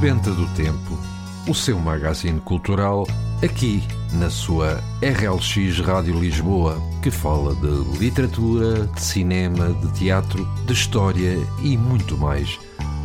[0.00, 0.98] Sebenta do Tempo,
[1.46, 3.06] o seu magazine cultural,
[3.44, 3.82] aqui
[4.14, 11.36] na sua RLX Rádio Lisboa, que fala de literatura, de cinema, de teatro, de história
[11.62, 12.58] e muito mais.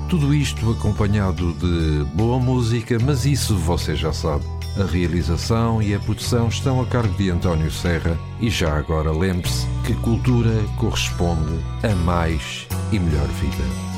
[0.07, 4.45] Tudo isto acompanhado de boa música, mas isso você já sabe.
[4.79, 9.67] A realização e a produção estão a cargo de António Serra e já agora lembre-se
[9.85, 13.94] que cultura corresponde a mais e melhor vida.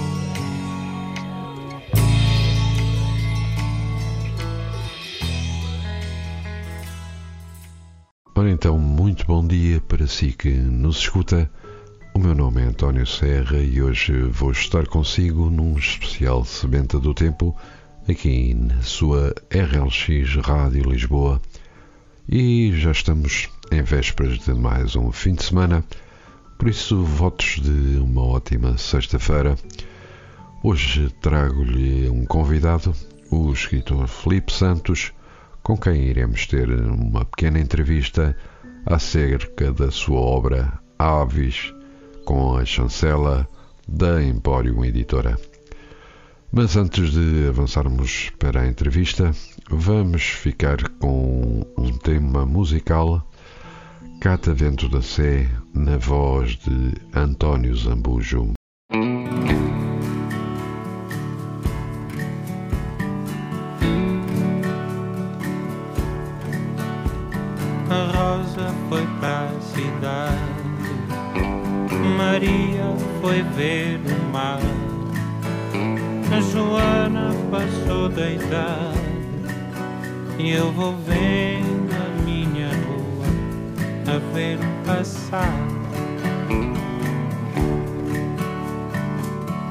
[8.60, 11.48] Então, muito bom dia para si que nos escuta.
[12.12, 17.14] O meu nome é António Serra e hoje vou estar consigo num especial Sebenta do
[17.14, 17.56] Tempo
[18.10, 21.40] aqui na sua RLX Rádio Lisboa.
[22.28, 25.86] E já estamos em vésperas de mais um fim de semana,
[26.58, 29.56] por isso, votos de uma ótima sexta-feira.
[30.64, 32.92] Hoje trago-lhe um convidado,
[33.30, 35.14] o escritor Felipe Santos
[35.68, 38.34] com quem iremos ter uma pequena entrevista
[38.86, 41.74] acerca da sua obra Aves,
[42.24, 43.46] com a chancela
[43.86, 45.38] da Emporium Editora.
[46.54, 49.36] Mas antes de avançarmos para a entrevista,
[49.70, 53.30] vamos ficar com um tema musical
[54.22, 58.54] Cata Vento da Sé, na voz de António Zambujo.
[72.18, 74.60] Maria foi ver o mar.
[76.36, 78.98] A Joana passou deitada
[80.40, 85.54] e eu vou vendo a minha rua a ver passar.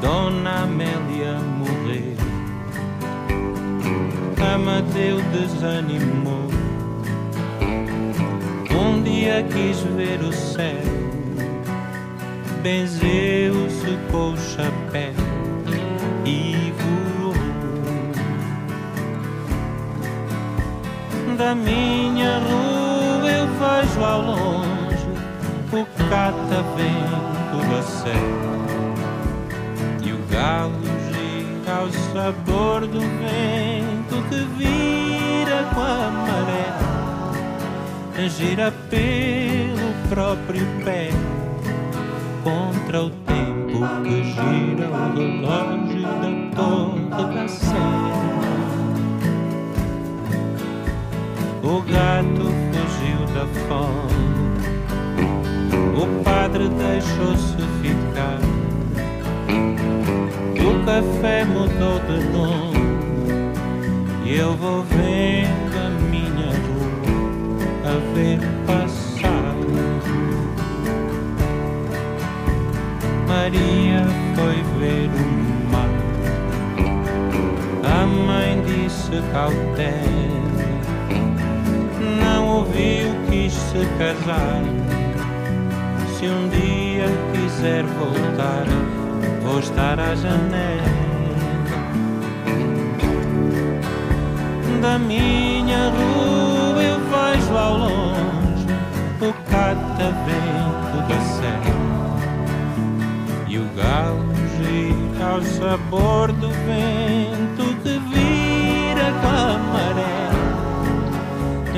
[0.01, 2.17] Dona Amélia morreu,
[4.55, 6.47] Amadeu desanimou.
[8.71, 10.96] Um dia quis ver o céu
[12.67, 15.15] benzeu-se com o chapéu
[16.25, 17.33] e voou.
[21.39, 25.07] Da minha rua eu vejo ao longe
[25.73, 28.57] o catavento da serra
[30.03, 36.69] e o galo gira ao sabor do vento que vira com a maré,
[38.29, 41.11] gira pelo próprio pé
[42.87, 47.67] contra o tempo que gira o relógio da torre da sé.
[51.65, 54.31] O gato fugiu da fome,
[55.97, 58.41] o padre deixou-se ficar.
[60.61, 62.87] O café mudou de nome
[64.25, 69.06] e eu vou vendo a minha rua a ver passar.
[73.27, 74.05] Maria
[74.35, 75.91] foi ver o mar.
[77.85, 80.47] A mãe disse cautela,
[82.23, 84.63] não ouviu, quis se casar.
[86.17, 88.67] Se um dia quiser voltar,
[89.43, 90.97] vou estar à janela.
[94.81, 98.67] Da minha rua eu vejo ao longe
[99.21, 101.56] o catavento da serra
[103.79, 110.31] e gira ao sabor do vento que vira com a maré,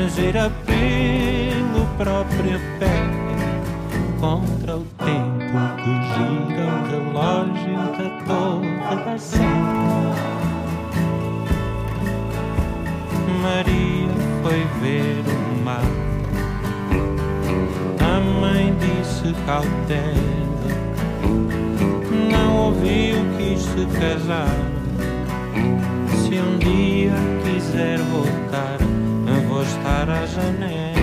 [0.09, 2.97] gira pelo próprio pé
[4.21, 9.39] contra o tempo que gira o relógio da torre da sé.
[13.43, 15.89] Maria foi ver o mar.
[18.01, 20.48] A mãe disse cautela
[22.31, 24.57] não ouviu, quis se casar.
[26.11, 27.13] Se um dia
[27.45, 28.79] quiser voltar,
[29.49, 30.99] vou estar à janela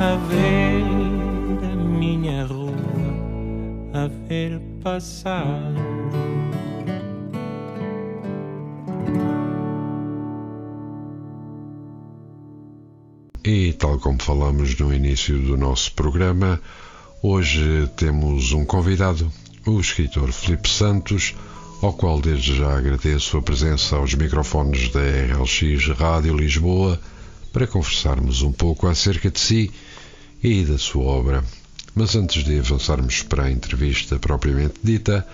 [0.00, 0.82] a ver
[1.72, 2.72] a minha rua,
[3.92, 5.87] a ver passar.
[13.78, 16.60] Tal como falamos no início do nosso programa,
[17.20, 19.28] Hoje temos um convidado,
[19.66, 21.34] o escritor Felipe Santos,
[21.82, 27.00] ao qual desde já agradeço a presença aos microfones da RLX Rádio Lisboa
[27.52, 29.72] para conversarmos um pouco acerca de si
[30.40, 31.44] e da sua obra.
[31.92, 35.26] Mas antes de avançarmos para a entrevista propriamente dita,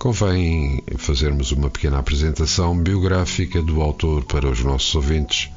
[0.00, 5.48] convém fazermos uma pequena apresentação biográfica do autor para os nossos ouvintes.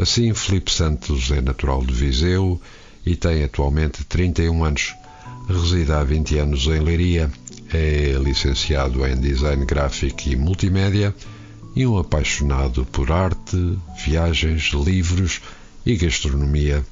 [0.00, 2.58] Assim, Felipe Santos é natural de Viseu
[3.04, 4.94] e tem atualmente 31 anos.
[5.46, 7.30] Reside há 20 anos em Leiria,
[7.70, 11.14] é licenciado em Design Gráfico e Multimédia
[11.76, 15.42] e um apaixonado por arte, viagens, livros
[15.84, 16.82] e gastronomia.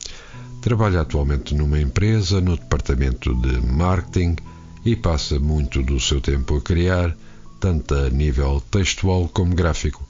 [0.61, 4.37] Trabalha atualmente numa empresa no departamento de marketing
[4.85, 7.17] e passa muito do seu tempo a criar,
[7.59, 10.08] tanto a nível textual como gráfico.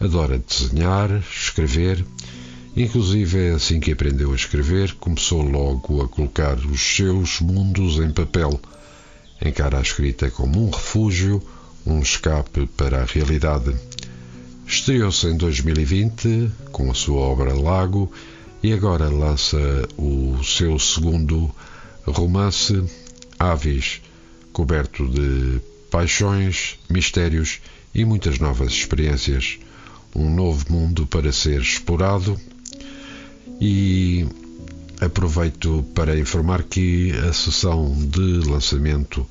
[0.00, 2.04] Adora desenhar, escrever,
[2.76, 8.10] inclusive é assim que aprendeu a escrever, começou logo a colocar os seus mundos em
[8.10, 8.60] papel.
[9.44, 11.42] Encara a escrita como um refúgio,
[11.86, 13.74] um escape para a realidade.
[14.66, 18.10] Estreou-se em 2020 com a sua obra Lago
[18.62, 19.58] e agora lança
[19.96, 21.54] o seu segundo
[22.06, 22.82] romance
[23.38, 24.00] Aves,
[24.52, 27.60] coberto de paixões, mistérios
[27.94, 29.58] e muitas novas experiências.
[30.14, 32.38] Um novo mundo para ser explorado
[33.60, 34.26] e
[35.00, 39.26] aproveito para informar que a sessão de lançamento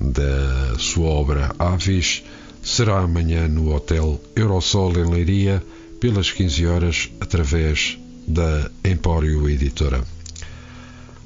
[0.00, 2.22] da sua obra Aves
[2.62, 5.62] será amanhã no Hotel Eurosol em Leiria
[6.00, 10.04] pelas 15 horas através da Empório Editora.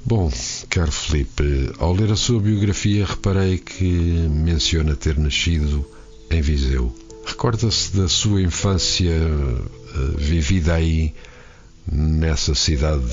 [0.05, 0.31] Bom,
[0.69, 5.85] caro Felipe, ao ler a sua biografia reparei que menciona ter nascido
[6.31, 6.95] em Viseu.
[7.25, 11.15] Recorda-se da sua infância uh, vivida aí,
[11.91, 13.07] nessa cidade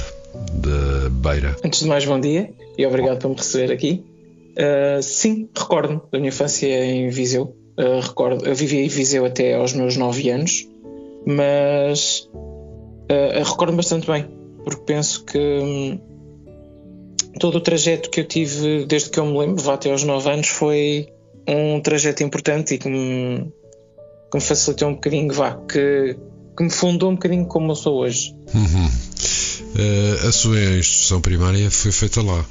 [0.54, 1.56] da Beira?
[1.64, 4.04] Antes de mais, bom dia e obrigado por me receber aqui.
[4.52, 7.56] Uh, sim, recordo-me da minha infância em Viseu.
[7.78, 10.68] Uh, recordo, eu vivi em Viseu até aos meus 9 anos,
[11.26, 12.30] mas
[13.34, 14.28] recordo-me bastante bem,
[14.64, 15.38] porque penso que.
[15.38, 16.00] Hum,
[17.40, 20.30] todo o trajeto que eu tive desde que eu me lembro, vá até aos 9
[20.30, 21.08] anos, foi
[21.48, 23.52] um trajeto importante e que me,
[24.31, 26.16] que me facilitou um bocadinho, vá, que,
[26.56, 28.36] que me fundou um bocadinho como eu sou hoje.
[28.54, 28.86] Uhum.
[29.76, 32.46] Uh, a sua instrução primária foi feita lá?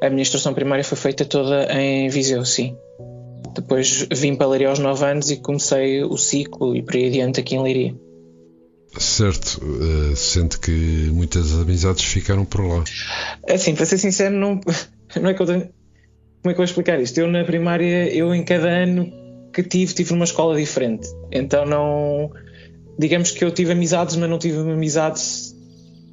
[0.00, 2.76] A minha instrução primária foi feita toda em Viseu, sim.
[3.54, 7.40] Depois vim para Leiria aos 9 anos e comecei o ciclo e por aí adiante
[7.40, 7.94] aqui em Leiria.
[8.98, 10.70] Certo, uh, sente que
[11.12, 12.84] muitas amizades ficaram por lá.
[13.48, 14.60] Assim, para ser sincero, não,
[15.20, 15.60] não é que eu tenho.
[15.60, 17.18] Como é que eu vou explicar isto?
[17.18, 19.23] Eu na primária, eu em cada ano
[19.54, 21.08] que tive, tive numa escola diferente.
[21.30, 22.30] Então não.
[22.98, 25.54] Digamos que eu tive amizades, mas não tive amizades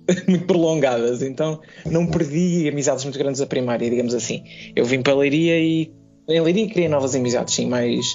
[0.27, 1.21] muito prolongadas.
[1.21, 4.43] Então não perdi amizades muito grandes da primária, digamos assim.
[4.75, 5.91] Eu vim para a Leiria e.
[6.29, 8.05] Em Leiria criei novas amizades, sim, mais.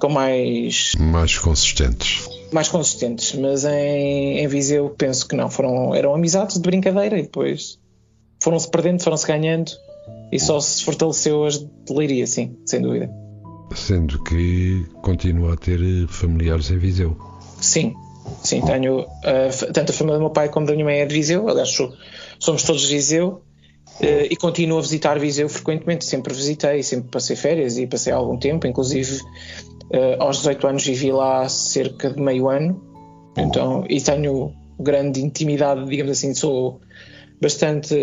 [0.00, 0.92] com mais.
[0.98, 6.60] mais consistentes mais consistentes, mas em, em Viseu penso que não, foram, eram amizades de
[6.60, 7.78] brincadeira e depois
[8.42, 9.72] foram-se perdendo, foram-se ganhando
[10.30, 13.21] e só se fortaleceu as de Leiria, sim, sem dúvida.
[13.74, 17.16] Sendo que continua a ter familiares em Viseu.
[17.60, 17.94] Sim,
[18.42, 21.14] sim, tenho uh, tanto a família do meu pai como da minha mãe é de
[21.14, 21.92] Viseu, aliás, sou,
[22.38, 23.42] somos todos de Viseu
[24.00, 28.38] uh, e continuo a visitar Viseu frequentemente, sempre visitei, sempre passei férias e passei algum
[28.38, 29.20] tempo, inclusive
[29.92, 32.80] Uh, aos 18 anos vivi lá cerca de meio ano,
[33.36, 36.80] então, e tenho grande intimidade, digamos assim, sou
[37.40, 37.94] bastante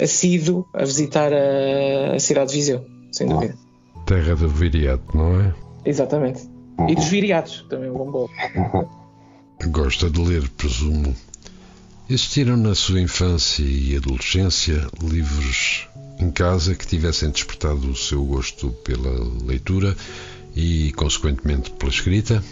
[0.00, 3.54] assíduo a visitar a, a cidade de Viseu, sem dúvida.
[4.10, 5.54] Terra do Viriato, não é?
[5.84, 6.42] Exatamente.
[6.88, 8.30] E dos Viriatos, também um bom bolo.
[9.70, 11.14] Gosta de ler, presumo.
[12.08, 15.86] Existiram na sua infância e adolescência livros
[16.18, 19.12] em casa que tivessem despertado o seu gosto pela
[19.46, 19.96] leitura
[20.56, 22.42] e, consequentemente, pela escrita?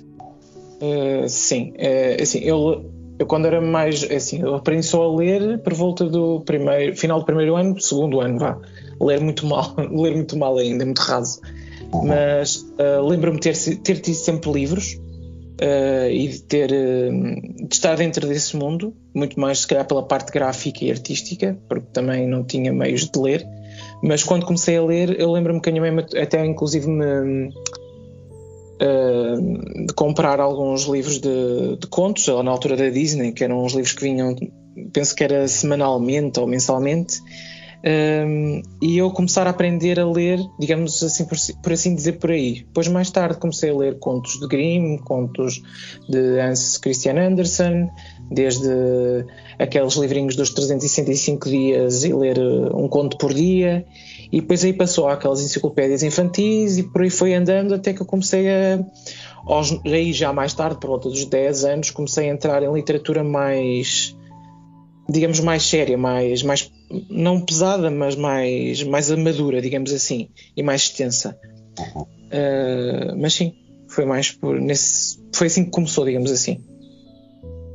[0.80, 2.88] Uh, sim, uh, assim, eu,
[3.18, 7.18] eu quando era mais, assim, eu aprendi só a ler por volta do primeiro, final
[7.18, 8.58] do primeiro ano, segundo ano, vá,
[9.00, 11.40] ler muito mal, ler muito mal ainda, muito raso,
[12.04, 14.98] mas uh, lembro-me de ter, ter tido sempre livros
[16.08, 20.84] e de ter, de estar dentro desse mundo, muito mais se calhar pela parte gráfica
[20.84, 23.44] e artística, porque também não tinha meios de ler,
[24.00, 27.52] mas quando comecei a ler, eu lembro-me que a minha mãe até inclusive me
[28.78, 33.92] de comprar alguns livros de, de contos, na altura da Disney, que eram uns livros
[33.92, 34.34] que vinham,
[34.92, 37.20] penso que era semanalmente ou mensalmente,
[37.84, 42.30] um, e eu começar a aprender a ler, digamos assim, por, por, assim dizer, por
[42.32, 42.64] aí.
[42.66, 45.62] Depois, mais tarde, comecei a ler contos de Grimm, contos
[46.08, 47.88] de Hans Christian Andersen,
[48.30, 48.68] desde
[49.58, 52.38] aqueles livrinhos dos 365 dias e ler
[52.74, 53.86] um conto por dia.
[54.30, 58.06] E depois aí passou aquelas enciclopédias infantis e por aí foi andando até que eu
[58.06, 58.84] comecei a.
[59.46, 63.24] Aos, aí já mais tarde, por volta dos 10 anos, comecei a entrar em literatura
[63.24, 64.14] mais.
[65.08, 66.42] digamos, mais séria, mais.
[66.42, 66.70] mais
[67.08, 71.38] não pesada, mas mais, mais madura, digamos assim, e mais extensa.
[71.78, 73.54] Uh, mas sim,
[73.88, 75.18] foi mais por nesse.
[75.34, 76.62] Foi assim que começou, digamos assim.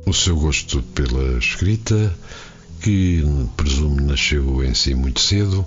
[0.06, 2.14] O seu gosto pela escrita,
[2.82, 3.24] que
[3.56, 5.66] presumo nasceu em si muito cedo,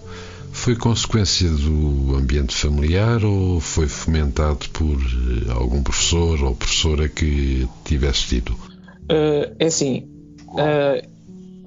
[0.67, 7.65] foi consequência do ambiente familiar ou foi fomentado por eh, algum professor ou professora que
[7.85, 8.51] tivesse tido?
[9.09, 10.09] Uh, é assim,
[10.49, 11.07] uh,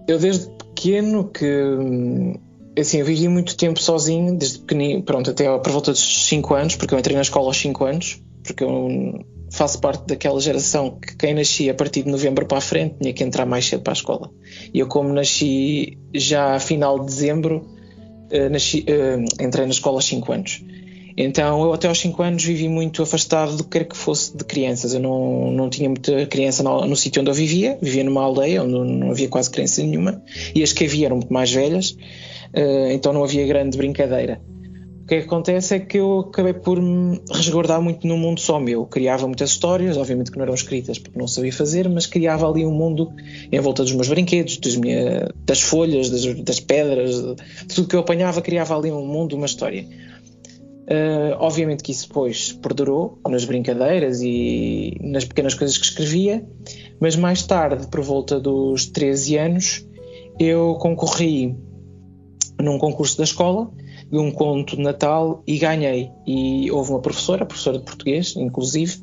[0.07, 2.35] eu desde pequeno que hum,
[2.78, 6.76] assim, eu vivi muito tempo sozinho, desde pequenino, pronto, até por volta dos 5 anos,
[6.76, 11.16] porque eu entrei na escola aos 5 anos, porque eu faço parte daquela geração que
[11.16, 13.95] quem nascia a partir de novembro para a frente tinha que entrar mais cedo para
[13.95, 14.30] a escola.
[14.75, 17.66] E eu, como nasci já a final de dezembro,
[18.50, 20.62] nasci, uh, entrei na escola aos 5 anos.
[21.16, 24.44] Então eu até aos 5 anos vivi muito afastado do que quer que fosse de
[24.44, 24.94] crianças.
[24.94, 28.62] Eu não, não tinha muita criança no, no sítio onde eu vivia, vivia numa aldeia
[28.62, 30.22] onde não havia quase criança nenhuma,
[30.54, 34.40] e as que havia eram muito mais velhas, uh, então não havia grande brincadeira.
[35.11, 38.87] Que, acontece é que eu acabei por me resguardar muito num mundo só meu.
[38.87, 42.64] Criava muitas histórias, obviamente que não eram escritas porque não sabia fazer, mas criava ali
[42.64, 43.12] um mundo
[43.50, 47.97] em volta dos meus brinquedos, das, minha, das folhas, das, das pedras, de tudo que
[47.97, 49.85] eu apanhava, criava ali um mundo, uma história.
[50.83, 56.47] Uh, obviamente que isso depois perdurou nas brincadeiras e nas pequenas coisas que escrevia,
[57.00, 59.85] mas mais tarde, por volta dos 13 anos,
[60.38, 61.57] eu concorri
[62.62, 63.73] num concurso da escola
[64.12, 66.11] um conto de Natal e ganhei.
[66.26, 68.99] E houve uma professora, professora de português, inclusive,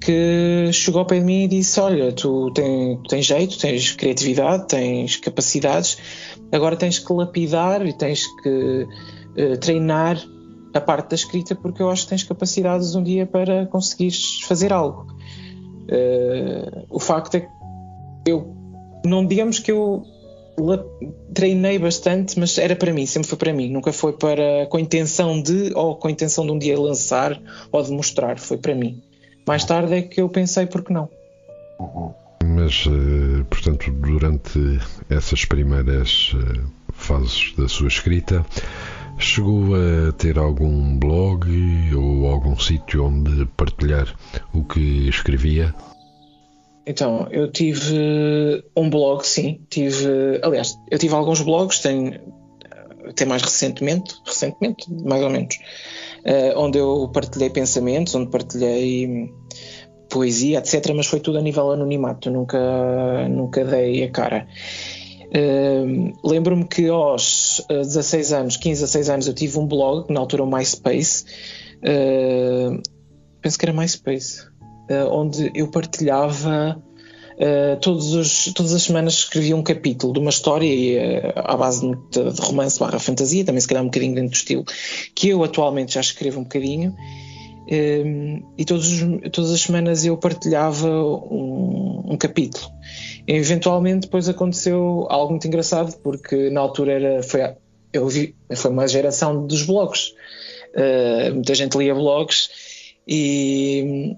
[0.00, 4.66] que chegou ao pé de mim e disse: Olha, tu tens, tens jeito, tens criatividade,
[4.68, 5.98] tens capacidades,
[6.52, 8.86] agora tens que lapidar e tens que
[9.38, 10.22] uh, treinar
[10.74, 14.72] a parte da escrita porque eu acho que tens capacidades um dia para conseguires fazer
[14.72, 15.06] algo.
[15.88, 17.48] Uh, o facto é que
[18.26, 18.54] eu
[19.04, 20.02] não digamos que eu
[21.34, 24.80] treinei bastante, mas era para mim, sempre foi para mim, nunca foi para com a
[24.80, 28.74] intenção de ou com a intenção de um dia lançar ou de mostrar, foi para
[28.74, 29.02] mim.
[29.46, 31.08] Mais tarde é que eu pensei porque não.
[32.44, 36.60] Mas, eh, portanto, durante essas primeiras eh,
[36.92, 38.44] fases da sua escrita,
[39.18, 41.48] Chegou a ter algum blog
[41.94, 44.14] ou algum sítio onde partilhar
[44.52, 45.74] o que escrevia?
[46.86, 49.60] Então, eu tive um blog, sim.
[49.68, 52.20] Tive, aliás, eu tive alguns blogs, tenho
[53.08, 55.56] até mais recentemente, recentemente, mais ou menos,
[56.24, 59.32] uh, onde eu partilhei pensamentos, onde partilhei
[60.08, 60.92] poesia, etc.
[60.94, 64.46] Mas foi tudo a nível anonimato, nunca, nunca dei a cara.
[65.26, 70.12] Uh, Lembro-me que aos 16 eh, anos, 15 a 16 anos, eu tive um blog,
[70.12, 71.24] na altura o MySpace,
[71.78, 72.80] uh,
[73.40, 74.46] penso que era MySpace,
[75.10, 76.82] onde eu partilhava.
[77.82, 80.96] Todos os, todas as semanas escrevia um capítulo de uma história e,
[81.34, 84.64] à base de, de romance barra fantasia, também se calhar um bocadinho dentro do estilo
[85.14, 86.96] que eu atualmente já escrevo um bocadinho
[87.68, 88.88] e todos,
[89.32, 92.72] todas as semanas eu partilhava um, um capítulo
[93.26, 97.40] eventualmente depois aconteceu algo muito engraçado, porque na altura era, foi,
[97.92, 100.14] eu vi, foi uma geração dos blogs.
[100.74, 102.50] Uh, muita gente lia blogs
[103.08, 104.14] e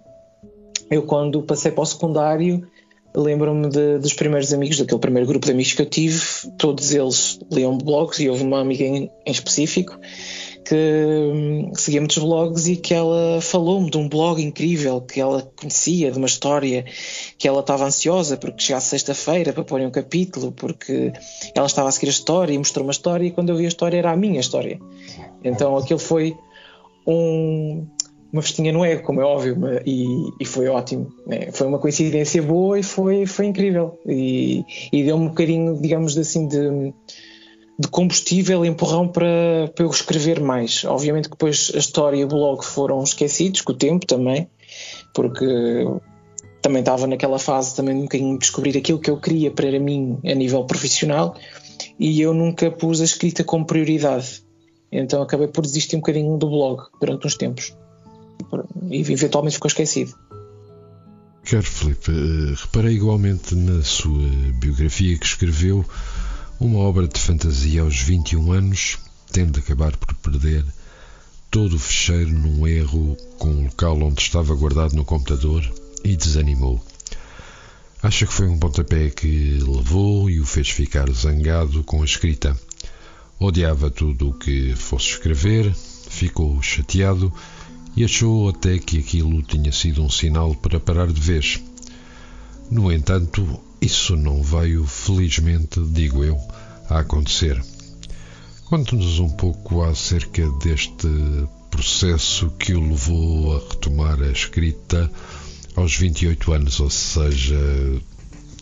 [0.90, 2.66] eu quando passei para o secundário
[3.14, 3.68] lembro-me
[3.98, 6.20] dos primeiros amigos, daquele primeiro grupo de amigos que eu tive,
[6.58, 9.98] todos eles liam blogs e houve uma amiga em, em específico
[10.64, 15.50] que hum, seguia muitos blogs e que ela falou-me de um blog incrível que ela
[15.56, 16.84] conhecia, de uma história
[17.38, 21.10] que ela estava ansiosa porque chegasse sexta-feira para pôr um capítulo, porque
[21.54, 23.68] ela estava a seguir a história e mostrou uma história e quando eu vi a
[23.68, 24.78] história era a minha história.
[25.42, 26.36] Então aquilo foi
[27.06, 27.86] um,
[28.32, 29.56] uma festinha no ego, como é óbvio,
[29.86, 31.12] e, e foi ótimo.
[31.26, 31.50] Né?
[31.52, 33.98] Foi uma coincidência boa e foi, foi incrível.
[34.06, 36.92] E, e deu-me um bocadinho, digamos assim, de
[37.78, 40.84] de combustível empurrão para, para eu escrever mais.
[40.84, 44.50] Obviamente que depois a história e o blog foram esquecidos, com o tempo também,
[45.14, 45.46] porque
[46.60, 50.18] também estava naquela fase também um bocadinho de descobrir aquilo que eu queria para mim
[50.24, 51.36] a nível profissional
[52.00, 54.42] e eu nunca pus a escrita como prioridade.
[54.90, 57.76] Então acabei por desistir um bocadinho do blog durante uns tempos
[58.90, 60.14] e eventualmente ficou esquecido.
[61.44, 64.28] Quero, Felipe, eh, reparei igualmente na sua
[64.60, 65.84] biografia que escreveu
[66.60, 68.98] uma obra de fantasia aos 21 anos
[69.32, 70.64] tende a acabar por perder
[71.50, 75.62] todo o fecheiro num erro com o local onde estava guardado no computador
[76.04, 76.82] e desanimou.
[78.02, 82.56] Acha que foi um pontapé que levou e o fez ficar zangado com a escrita.
[83.40, 87.32] Odiava tudo o que fosse escrever, ficou chateado
[87.96, 91.60] e achou até que aquilo tinha sido um sinal para parar de vez.
[92.70, 96.38] No entanto, isso não veio, felizmente, digo eu,
[96.88, 97.62] a acontecer.
[98.66, 101.08] Conte-nos um pouco acerca deste
[101.70, 105.10] processo que o levou a retomar a escrita
[105.76, 107.56] aos 28 anos, ou seja,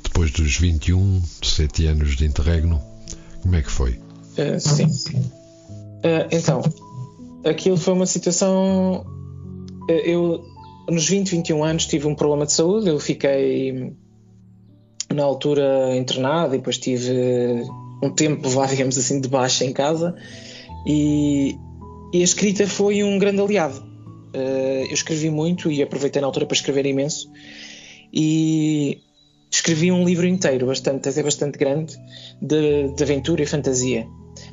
[0.02, 2.80] depois dos 21, 7 anos de interregno?
[3.42, 3.92] Como é que foi?
[4.38, 4.86] Uh, sim.
[5.16, 6.62] Uh, então,
[7.48, 9.06] aquilo foi uma situação.
[9.88, 10.44] Uh, eu,
[10.88, 12.88] nos 20, 21 anos, tive um problema de saúde.
[12.88, 13.92] Eu fiquei,
[15.12, 17.62] na altura, internado e depois tive
[18.02, 20.14] um tempo, vá, digamos assim, de baixa em casa.
[20.86, 21.56] E,
[22.12, 23.82] e a escrita foi um grande aliado.
[24.32, 27.30] eu escrevi muito e aproveitei na altura para escrever imenso.
[28.12, 29.00] E
[29.50, 31.96] escrevi um livro inteiro, bastante, até bastante grande,
[32.40, 34.06] de, de, aventura e fantasia.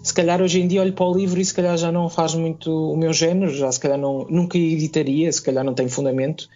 [0.03, 2.35] Se calhar hoje em dia olho para o livro e se calhar já não faz
[2.35, 6.49] muito o meu género, já se calhar não, nunca editaria, se calhar não tem fundamento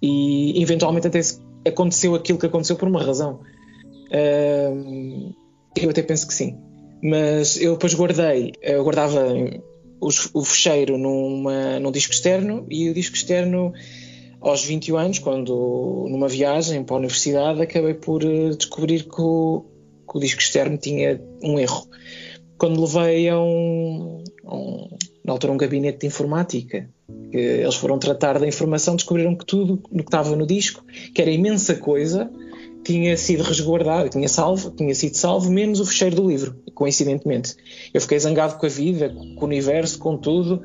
[0.00, 1.20] e eventualmente até
[1.68, 3.40] aconteceu aquilo que aconteceu por uma razão.
[4.06, 5.34] Uh,
[5.76, 6.58] eu até penso que sim.
[7.02, 9.22] Mas eu depois guardei, eu guardava
[10.00, 13.74] os, o fecheiro numa, num disco externo e o disco externo
[14.40, 19.64] aos 21 anos, quando numa viagem para a universidade, acabei por eh, descobrir que o,
[20.10, 21.86] que o disco externo tinha um erro.
[22.58, 24.88] Quando levei a um, a um,
[25.24, 26.88] na altura, um gabinete de informática,
[27.30, 30.84] que eles foram tratar da informação, descobriram que tudo o que estava no disco,
[31.14, 32.30] que era imensa coisa,
[32.84, 37.56] tinha sido resguardado, tinha, salvo, tinha sido salvo, menos o fecheiro do livro, coincidentemente.
[37.92, 40.62] Eu fiquei zangado com a vida, com o universo, com tudo,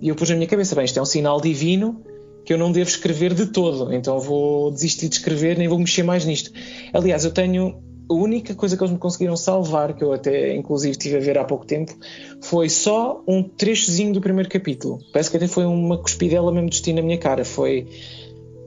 [0.00, 2.02] e eu pus na minha cabeça: bem, isto é um sinal divino
[2.44, 6.02] que eu não devo escrever de todo, então vou desistir de escrever, nem vou mexer
[6.02, 6.50] mais nisto.
[6.92, 10.96] Aliás, eu tenho a única coisa que eles me conseguiram salvar, que eu até inclusive
[10.96, 11.96] tive a ver há pouco tempo,
[12.42, 14.98] foi só um trechozinho do primeiro capítulo.
[15.12, 17.44] Parece que até foi uma cuspidela mesmo destino na minha cara.
[17.44, 17.86] Foi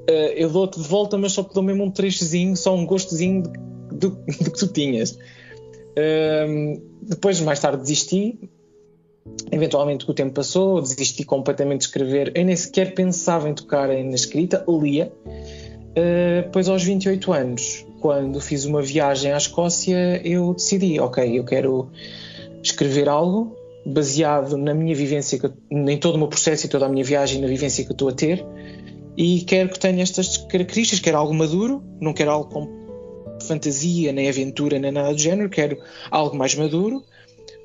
[0.10, 3.44] uh, eu dou-te de volta, mas só te dou mesmo um trechozinho, só um gostozinho
[3.92, 5.12] do, que tu tinhas.
[5.12, 8.40] Uh, depois, mais tarde, desisti,
[9.52, 14.16] Eventualmente o tempo passou, desisti completamente de escrever, eu nem sequer pensava em tocar na
[14.16, 15.14] escrita, lia.
[15.26, 21.46] Uh, pois aos 28 anos, quando fiz uma viagem à Escócia, eu decidi, ok, eu
[21.46, 21.90] quero
[22.62, 25.40] escrever algo baseado na minha vivência,
[25.72, 28.12] em todo o meu processo e toda a minha viagem, na vivência que estou a
[28.12, 28.46] ter,
[29.16, 34.28] e quero que tenha estas características, quero algo maduro, não quero algo com fantasia, nem
[34.28, 35.78] aventura, nem nada do género, quero
[36.12, 37.06] algo mais maduro,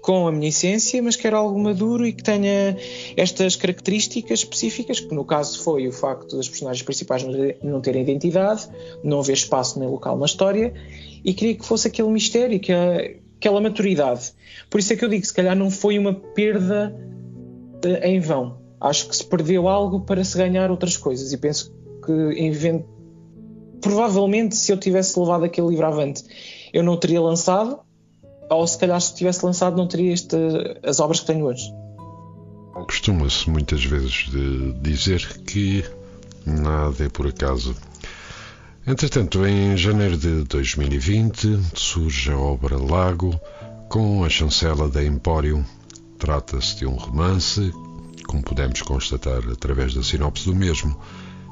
[0.08, 2.78] com a minha essência, mas quero algo maduro e que tenha
[3.14, 7.22] estas características específicas, que no caso foi o facto das personagens principais
[7.62, 8.70] não terem identidade,
[9.04, 10.72] não haver espaço nem local na história,
[11.22, 14.32] e queria que fosse aquele mistério, que aquela maturidade.
[14.70, 16.98] Por isso é que eu digo, se calhar não foi uma perda
[17.84, 18.62] eh, em vão.
[18.80, 21.70] Acho que se perdeu algo para se ganhar outras coisas, e penso
[22.06, 22.12] que
[23.82, 26.24] provavelmente se eu tivesse levado aquele livro avante,
[26.72, 27.86] eu não o teria lançado,
[28.50, 30.36] ou se calhar se tivesse lançado não teria este,
[30.82, 31.72] as obras que tenho hoje.
[32.72, 34.30] Costuma-se muitas vezes
[34.80, 35.84] dizer que
[36.46, 37.74] nada é por acaso.
[38.86, 43.38] Entretanto, em janeiro de 2020 surge a obra Lago
[43.88, 45.64] com a chancela da Empório.
[46.18, 47.72] Trata-se de um romance,
[48.26, 50.98] como pudemos constatar através da sinopse do mesmo,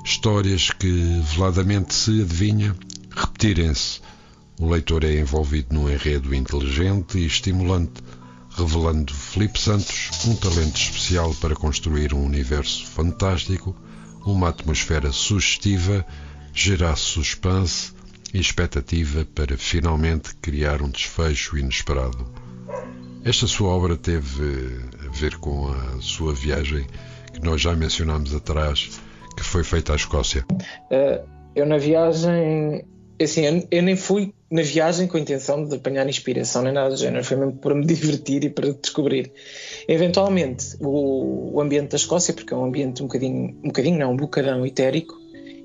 [0.04, 2.74] histórias que veladamente se adivinha
[3.10, 4.00] repetirem-se
[4.58, 8.02] o leitor é envolvido num enredo inteligente e estimulante,
[8.50, 13.76] revelando Felipe Santos um talento especial para construir um universo fantástico,
[14.24, 16.04] uma atmosfera sugestiva,
[16.54, 17.92] gerar suspense
[18.32, 22.26] e expectativa para finalmente criar um desfecho inesperado.
[23.24, 26.86] Esta sua obra teve a ver com a sua viagem
[27.32, 29.00] que nós já mencionámos atrás,
[29.36, 30.46] que foi feita à Escócia.
[30.50, 32.84] Uh, eu na viagem
[33.20, 36.90] assim, eu, eu, nem fui na viagem com a intenção de apanhar inspiração nem nada
[36.90, 39.32] do género, foi mesmo para me divertir e para descobrir.
[39.88, 44.12] Eventualmente, o, o ambiente da Escócia, porque é um ambiente um bocadinho, um bocadinho não,
[44.12, 45.14] um bocadão etérico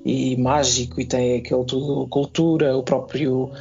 [0.05, 3.51] e mágico e tem aquele tudo, cultura, o próprio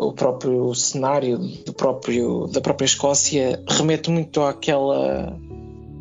[0.00, 5.38] o próprio cenário do próprio, da própria Escócia remete muito àquela.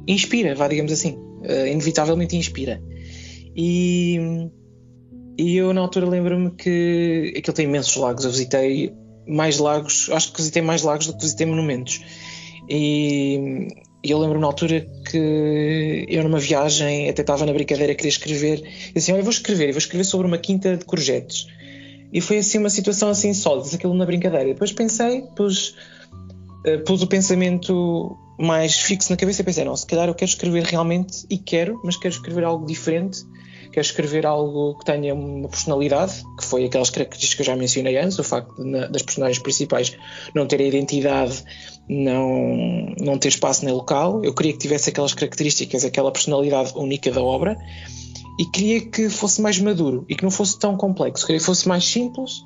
[0.07, 1.17] inspira, vá, digamos assim.
[1.41, 2.81] Uh, inevitavelmente inspira.
[3.55, 4.49] E
[5.39, 8.25] e eu na altura lembro-me que aquilo tem imensos lagos.
[8.25, 8.93] Eu visitei
[9.25, 12.01] mais lagos, acho que visitei mais lagos do que visitei monumentos.
[12.67, 13.69] E,
[14.03, 18.09] e eu lembro-me na altura que eu numa viagem até estava na brincadeira a querer
[18.09, 18.63] escrever.
[18.93, 21.47] E assim, olha, vou escrever, vou escrever sobre uma quinta de courgettes.
[22.11, 24.49] E foi assim uma situação assim sólida, aquilo na brincadeira.
[24.49, 25.73] E depois pensei, pus,
[26.67, 30.29] uh, pus o pensamento mais fixo na cabeça e pensei, não, se calhar eu quero
[30.29, 33.19] escrever realmente e quero, mas quero escrever algo diferente
[33.71, 37.97] quero escrever algo que tenha uma personalidade, que foi aquelas características que eu já mencionei
[37.97, 39.95] antes, o facto de, na, das personagens principais
[40.33, 41.43] não terem identidade,
[41.87, 44.23] não, não ter espaço nem local.
[44.23, 47.57] Eu queria que tivesse aquelas características, aquela personalidade única da obra
[48.39, 51.25] e queria que fosse mais maduro e que não fosse tão complexo.
[51.25, 52.41] Queria que fosse mais simples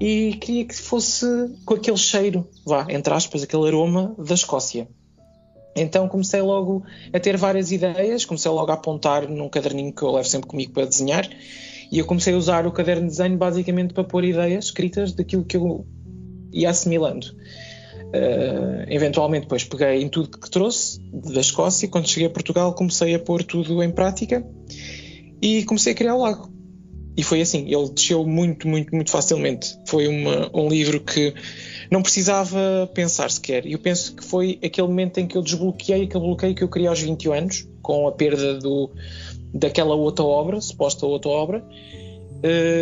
[0.00, 1.26] e queria que fosse
[1.66, 4.88] com aquele cheiro, vá, entre aspas, aquele aroma da Escócia.
[5.74, 10.10] Então comecei logo a ter várias ideias, comecei logo a apontar num caderninho que eu
[10.10, 11.28] levo sempre comigo para desenhar
[11.90, 15.44] e eu comecei a usar o caderno de desenho basicamente para pôr ideias escritas daquilo
[15.44, 15.86] que eu
[16.52, 17.26] ia assimilando.
[18.12, 23.14] Uh, eventualmente depois peguei em tudo que trouxe da Escócia, quando cheguei a Portugal comecei
[23.14, 24.44] a pôr tudo em prática
[25.40, 26.59] e comecei a criar o lago.
[27.20, 29.78] E foi assim, ele desceu muito, muito, muito facilmente.
[29.84, 31.34] Foi uma, um livro que
[31.90, 33.66] não precisava pensar sequer.
[33.66, 36.68] E eu penso que foi aquele momento em que eu desbloqueei aquele bloqueio que eu
[36.68, 38.90] queria aos 21 anos, com a perda do,
[39.52, 41.62] daquela outra obra, suposta outra obra.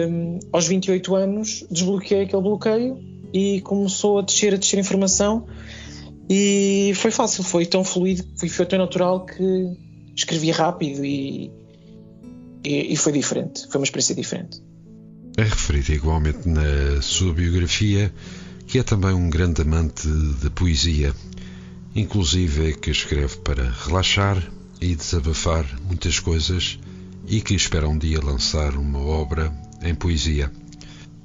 [0.09, 2.97] Um, aos 28 anos desbloqueei aquele bloqueio
[3.35, 5.47] e começou a descer, a descer informação
[6.31, 9.77] e foi fácil, foi tão fluido, foi, foi tão natural que
[10.15, 11.51] escrevi rápido e,
[12.65, 14.63] e, e foi diferente, foi uma experiência diferente.
[15.37, 18.13] É referido igualmente na sua biografia
[18.69, 21.15] que é também um grande amante de poesia,
[21.97, 24.37] inclusive é que escreve para relaxar
[24.79, 26.79] e desabafar muitas coisas
[27.27, 29.51] e que espera um dia lançar uma obra
[29.83, 30.53] em poesia.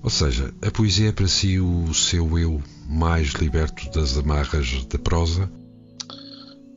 [0.02, 4.98] Ou seja, a poesia é para si o seu eu mais liberto das amarras da
[4.98, 5.52] prosa?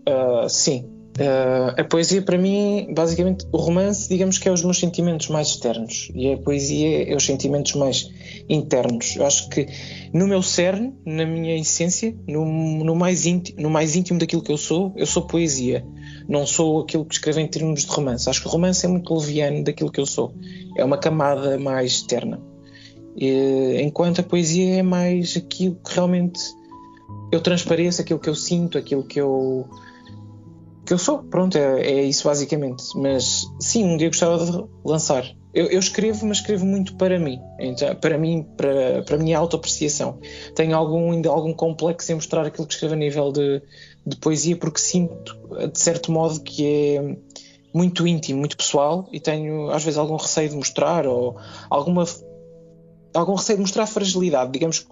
[0.09, 4.79] Uh, sim, Uh, a poesia, para mim, basicamente, o romance, digamos que é os meus
[4.79, 8.11] sentimentos mais externos e a poesia é os sentimentos mais
[8.51, 9.17] internos.
[9.17, 9.67] Eu acho que
[10.13, 12.45] no meu cerne, na minha essência, no,
[12.85, 15.87] no, mais íntimo, no mais íntimo daquilo que eu sou, eu sou poesia.
[16.29, 18.29] Não sou aquilo que escrevo em termos de romance.
[18.29, 20.35] Acho que o romance é muito leviano daquilo que eu sou.
[20.77, 22.43] É uma camada mais externa.
[23.17, 26.41] E, enquanto a poesia é mais aquilo que realmente
[27.33, 29.67] eu transpareço, aquilo que eu sinto, aquilo que eu
[30.87, 32.85] que eu sou, pronto, é, é, isso basicamente.
[32.95, 35.25] Mas sim, um dia gostava de lançar.
[35.53, 39.39] Eu, eu escrevo, mas escrevo muito para mim, então, para mim, para, para a minha
[39.39, 40.21] autoapreciação.
[40.55, 43.63] Tenho algum, ainda algum complexo em mostrar aquilo que escrevo a nível de,
[44.07, 45.35] de poesia, porque sinto,
[45.73, 47.17] de certo modo, que é
[47.77, 51.37] muito íntimo, muito pessoal e tenho às vezes algum receio de mostrar ou
[51.69, 52.05] alguma
[53.13, 54.51] algum receio de mostrar fragilidade.
[54.51, 54.87] Digamos que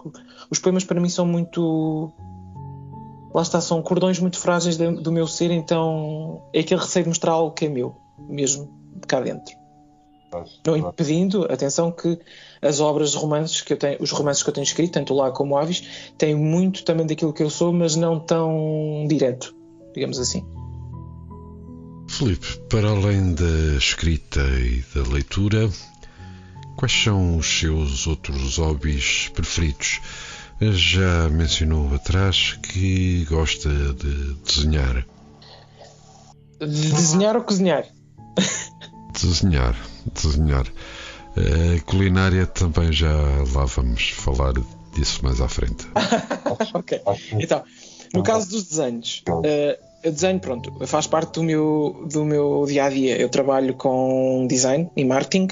[0.51, 2.11] os poemas para mim são muito
[3.35, 7.09] lá está, são cordões muito frágeis de, do meu ser, então é aquele receio de
[7.09, 7.93] mostrar algo que é meu,
[8.29, 9.53] mesmo de cá dentro.
[10.65, 12.17] Não impedindo, atenção, que
[12.61, 15.31] as obras de romances que eu tenho, os romances que eu tenho escrito, tanto lá
[15.31, 15.83] como Aves,
[16.17, 19.53] têm muito também daquilo que eu sou, mas não tão direto,
[19.93, 20.45] digamos assim.
[22.07, 25.69] Felipe, para além da escrita e da leitura,
[26.77, 29.99] quais são os seus outros hobbies preferidos?
[30.61, 35.05] Já mencionou atrás que gosta de desenhar.
[36.59, 37.85] De desenhar ou cozinhar?
[39.13, 39.75] Desenhar,
[40.13, 40.65] desenhar.
[41.35, 43.11] A culinária também já
[43.53, 44.53] lá vamos falar
[44.93, 45.85] disso mais à frente.
[46.73, 47.01] ok.
[47.33, 47.63] Então,
[48.13, 52.85] no caso dos desenhos, uh, eu desenho, pronto, faz parte do meu, do meu dia
[52.85, 53.17] a dia.
[53.17, 55.47] Eu trabalho com design e marketing,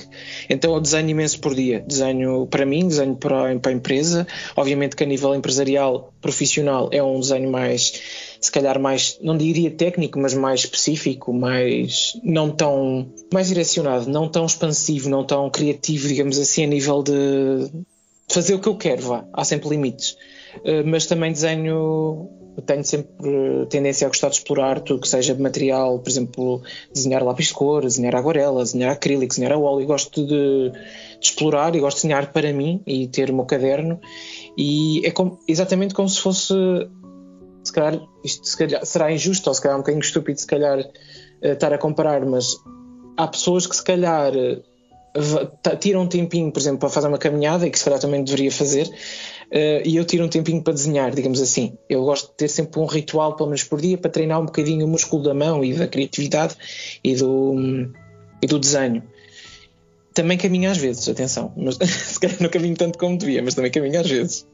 [0.47, 1.79] então eu desenho imenso por dia.
[1.79, 4.27] Desenho para mim, desenho para, para a empresa.
[4.55, 7.99] Obviamente que a nível empresarial, profissional, é um desenho mais,
[8.39, 14.29] se calhar mais, não diria técnico, mas mais específico, mais não tão, mais direcionado, não
[14.29, 17.71] tão expansivo, não tão criativo, digamos assim, a nível de
[18.27, 19.25] fazer o que eu quero, vá.
[19.33, 20.11] Há sempre limites.
[20.57, 25.99] Uh, mas também desenho tenho sempre tendência a gostar de explorar tudo que seja material,
[25.99, 26.61] por exemplo,
[26.93, 29.87] desenhar lápis de cor, desenhar aguarela, desenhar acrílico, desenhar a óleo.
[29.87, 30.79] Gosto de, de,
[31.19, 33.99] explorar e gosto de desenhar para mim e ter o meu caderno.
[34.57, 36.53] E é como, exatamente como se fosse,
[37.63, 40.79] se calhar, isto se calhar, será injusto ou se calhar um bocadinho estúpido, se calhar,
[41.41, 42.55] eh, estar a comparar, mas
[43.17, 44.33] há pessoas que se calhar
[45.79, 48.51] tiram um tempinho, por exemplo, para fazer uma caminhada e que se calhar também deveria
[48.51, 48.89] fazer,
[49.53, 51.77] Uh, e eu tiro um tempinho para desenhar, digamos assim.
[51.87, 54.83] Eu gosto de ter sempre um ritual, pelo menos por dia, para treinar um bocadinho
[54.83, 56.55] o músculo da mão e da criatividade
[57.03, 57.53] e do,
[58.41, 59.03] e do desenho.
[60.11, 61.53] Também caminho às vezes, atenção.
[61.57, 64.47] Mas, se calhar não caminho tanto como devia, mas também caminho às vezes.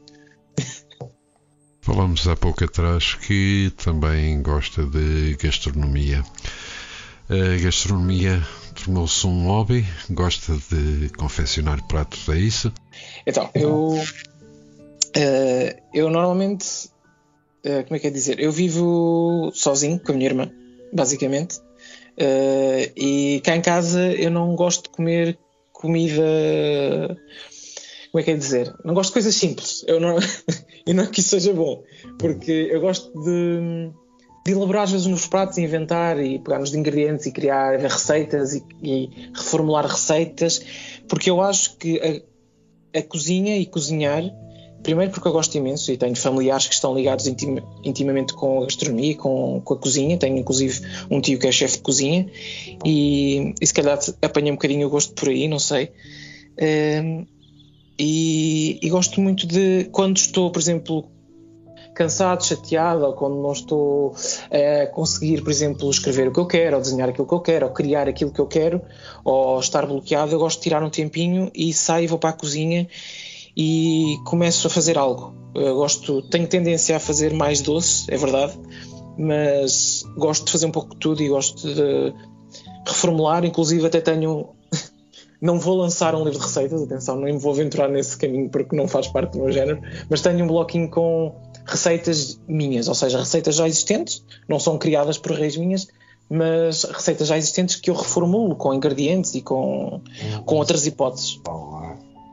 [1.80, 6.22] Falamos há pouco atrás que também gosta de gastronomia.
[7.30, 8.42] A gastronomia
[8.74, 12.70] tornou-se um hobby, gosta de confeccionar pratos, é isso?
[13.26, 13.98] Então, eu
[15.16, 16.88] Uh, eu normalmente,
[17.66, 18.38] uh, como é que é dizer?
[18.40, 20.50] Eu vivo sozinho com a minha irmã,
[20.92, 21.58] basicamente.
[22.18, 25.38] Uh, e cá em casa eu não gosto de comer
[25.72, 27.16] comida.
[28.10, 28.74] Como é que é dizer?
[28.84, 29.84] Não gosto de coisas simples.
[29.86, 30.16] Eu não,
[30.86, 31.82] e não é que isso seja bom,
[32.18, 33.90] porque eu gosto de,
[34.44, 38.64] de elaborar às vezes nos pratos, inventar e pegar nos ingredientes e criar receitas e,
[38.82, 40.60] e reformular receitas,
[41.08, 41.98] porque eu acho que
[42.94, 44.24] a, a cozinha e cozinhar
[44.82, 48.64] Primeiro porque eu gosto imenso e tenho familiares que estão ligados intim, intimamente com a
[48.64, 50.16] gastronomia, com, com, a cozinha.
[50.16, 52.26] Tenho inclusive um tio que é chefe de cozinha
[52.84, 55.92] e, e se calhar apanha um bocadinho o gosto por aí, não sei.
[56.60, 57.26] Um,
[57.98, 61.04] e, e, gosto muito de quando estou, por exemplo,
[61.94, 64.14] cansado, chateado, ou quando não estou
[64.50, 67.66] a conseguir, por exemplo, escrever o que eu quero, ou desenhar aquilo que eu quero,
[67.66, 68.80] ou criar aquilo que eu quero,
[69.22, 72.88] ou estar bloqueado, eu gosto de tirar um tempinho e saio, vou para a cozinha
[73.56, 75.34] e começo a fazer algo.
[75.54, 78.58] Eu gosto, tenho tendência a fazer mais doce, é verdade,
[79.18, 82.14] mas gosto de fazer um pouco de tudo e gosto de
[82.86, 84.50] reformular, inclusive até tenho
[85.42, 88.86] não vou lançar um livro de receitas, atenção, nem vou aventurar nesse caminho porque não
[88.86, 91.34] faz parte do meu género, mas tenho um bloquinho com
[91.66, 95.88] receitas minhas, ou seja, receitas já existentes, não são criadas por reis minhas,
[96.28, 100.00] mas receitas já existentes que eu reformulo com ingredientes e com,
[100.44, 101.40] com outras hipóteses.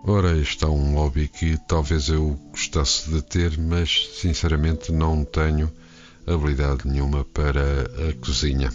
[0.10, 5.70] Ora, este é um hobby que talvez eu gostasse de ter, mas sinceramente não tenho
[6.26, 7.62] habilidade nenhuma para
[8.08, 8.72] a cozinha.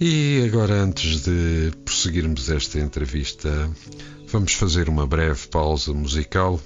[0.00, 3.68] E agora, antes de prosseguirmos esta entrevista,
[4.28, 6.60] vamos fazer uma breve pausa musical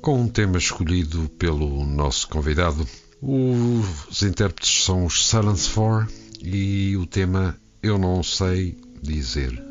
[0.00, 2.88] com um tema escolhido pelo nosso convidado.
[3.20, 6.08] Os intérpretes são os Silence 4
[6.42, 9.62] e o tema Eu Não Sei Dizer.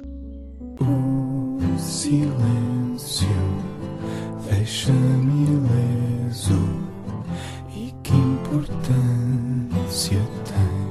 [1.80, 3.28] Silêncio
[4.50, 6.60] deixa-me ileso.
[7.76, 10.90] E que importância tem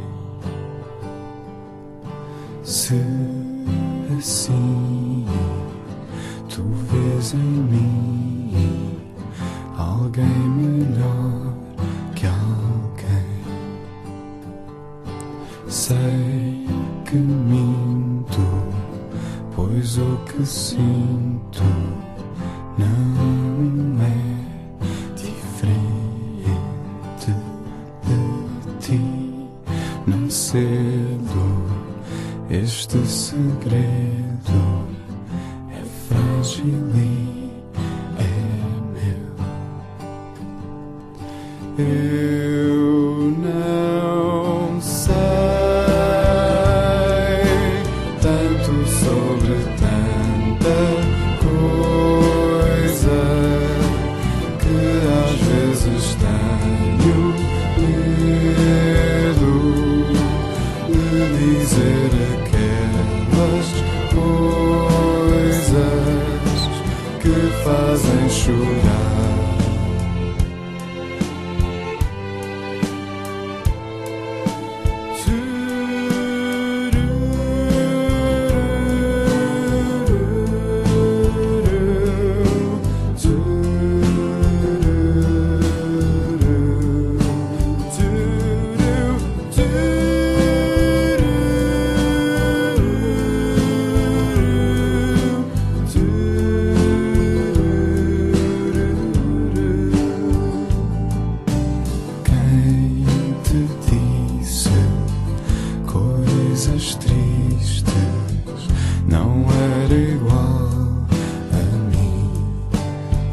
[2.62, 2.94] se
[4.18, 5.24] assim?
[6.48, 7.87] Tu vês em mim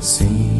[0.06, 0.55] See.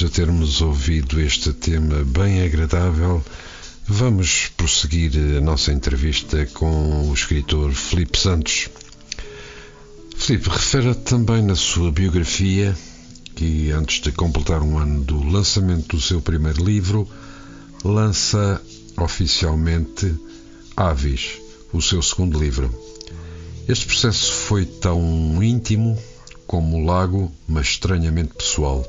[0.00, 3.22] De termos ouvido este tema bem agradável,
[3.86, 8.70] vamos prosseguir a nossa entrevista com o escritor Felipe Santos.
[10.16, 12.74] Felipe, refere também na sua biografia
[13.36, 17.06] que, antes de completar um ano do lançamento do seu primeiro livro,
[17.84, 18.58] lança
[18.96, 20.14] oficialmente
[20.74, 21.32] Avis,
[21.74, 22.74] o seu segundo livro.
[23.68, 25.98] Este processo foi tão íntimo
[26.46, 28.82] como o lago, mas estranhamente pessoal.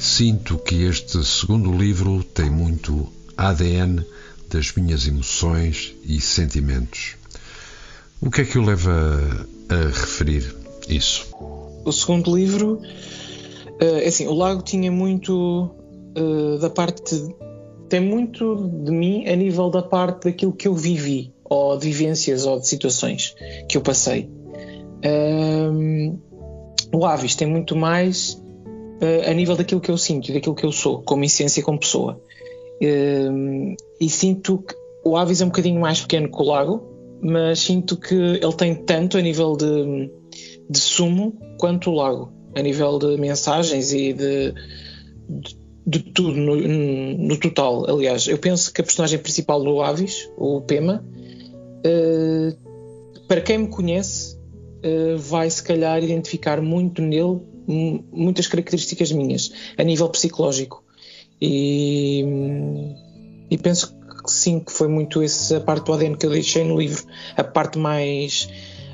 [0.00, 4.02] Sinto que este segundo livro tem muito ADN
[4.50, 7.16] das minhas emoções e sentimentos.
[8.18, 10.56] O que é que o leva a referir
[10.88, 11.26] isso?
[11.84, 12.80] O segundo livro,
[13.78, 15.70] é assim, o lago tinha muito
[16.16, 17.34] uh, da parte.
[17.90, 22.46] tem muito de mim a nível da parte daquilo que eu vivi, ou de vivências
[22.46, 23.34] ou de situações
[23.68, 24.30] que eu passei.
[25.04, 26.18] Um,
[26.90, 28.40] o Avis tem muito mais
[29.28, 32.20] a nível daquilo que eu sinto e daquilo que eu sou, como essência, como pessoa.
[32.82, 36.82] Uh, e sinto que o Avis é um bocadinho mais pequeno que o Lago,
[37.22, 40.10] mas sinto que ele tem tanto a nível de,
[40.68, 44.54] de sumo quanto o Lago, a nível de mensagens e de,
[45.28, 47.84] de, de tudo no, no, total.
[47.88, 51.04] Aliás, eu penso que a personagem principal do Avis, o Pema,
[51.86, 59.52] uh, para quem me conhece, uh, vai se calhar identificar muito nele muitas características minhas
[59.76, 60.84] a nível psicológico.
[61.40, 62.24] E,
[63.50, 66.78] e penso que sim que foi muito essa parte do ADN que eu deixei no
[66.78, 67.04] livro
[67.36, 68.48] a parte mais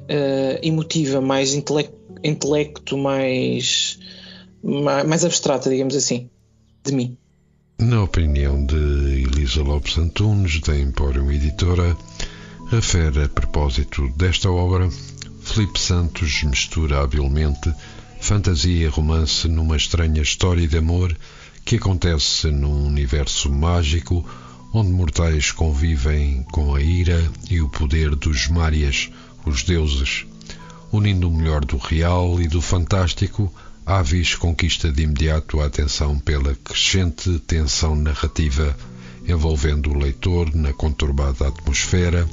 [0.04, 3.98] uh, emotiva mais intelecto, mais,
[4.62, 6.30] mais mais abstrata digamos assim
[6.84, 7.16] de mim.
[7.78, 11.96] Na opinião de Elisa Lopes Antunes da Emporium Editora
[12.70, 14.88] refere a propósito desta obra
[15.42, 17.72] Felipe Santos mistura habilmente
[18.20, 21.16] fantasia e romance numa estranha história de amor
[21.64, 24.24] que acontece num universo mágico
[24.72, 29.10] onde mortais convivem com a ira e o poder dos Márias,
[29.44, 30.26] os deuses.
[30.92, 33.52] Unindo o melhor do real e do fantástico,
[33.86, 38.76] Avis conquista de imediato a atenção pela crescente tensão narrativa
[39.28, 42.28] envolvendo o leitor na conturbada atmosfera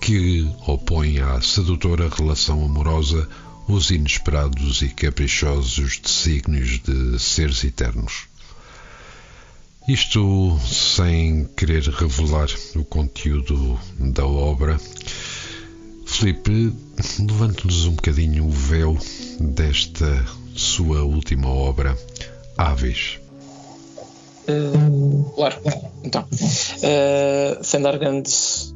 [0.00, 3.28] que opõe à sedutora relação amorosa
[3.68, 8.28] os inesperados e caprichosos desígnios de seres eternos.
[9.88, 14.78] Isto sem querer revelar o conteúdo da obra.
[16.04, 16.72] Felipe,
[17.18, 18.96] levante-nos um bocadinho o véu
[19.40, 20.24] desta
[20.54, 21.96] sua última obra,
[22.56, 23.18] Aves.
[24.48, 25.56] Uh, claro,
[26.04, 28.74] então, uh, sem dar grandes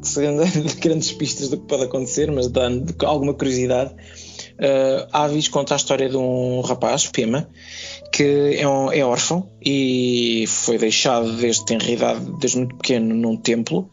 [0.80, 3.94] grandes pistas do que pode acontecer, mas dando alguma curiosidade.
[4.60, 7.48] Uh, Avis conta a história de um rapaz, Pema,
[8.12, 13.38] que é, um, é órfão e foi deixado desde tenra idade, desde muito pequeno, num
[13.38, 13.88] templo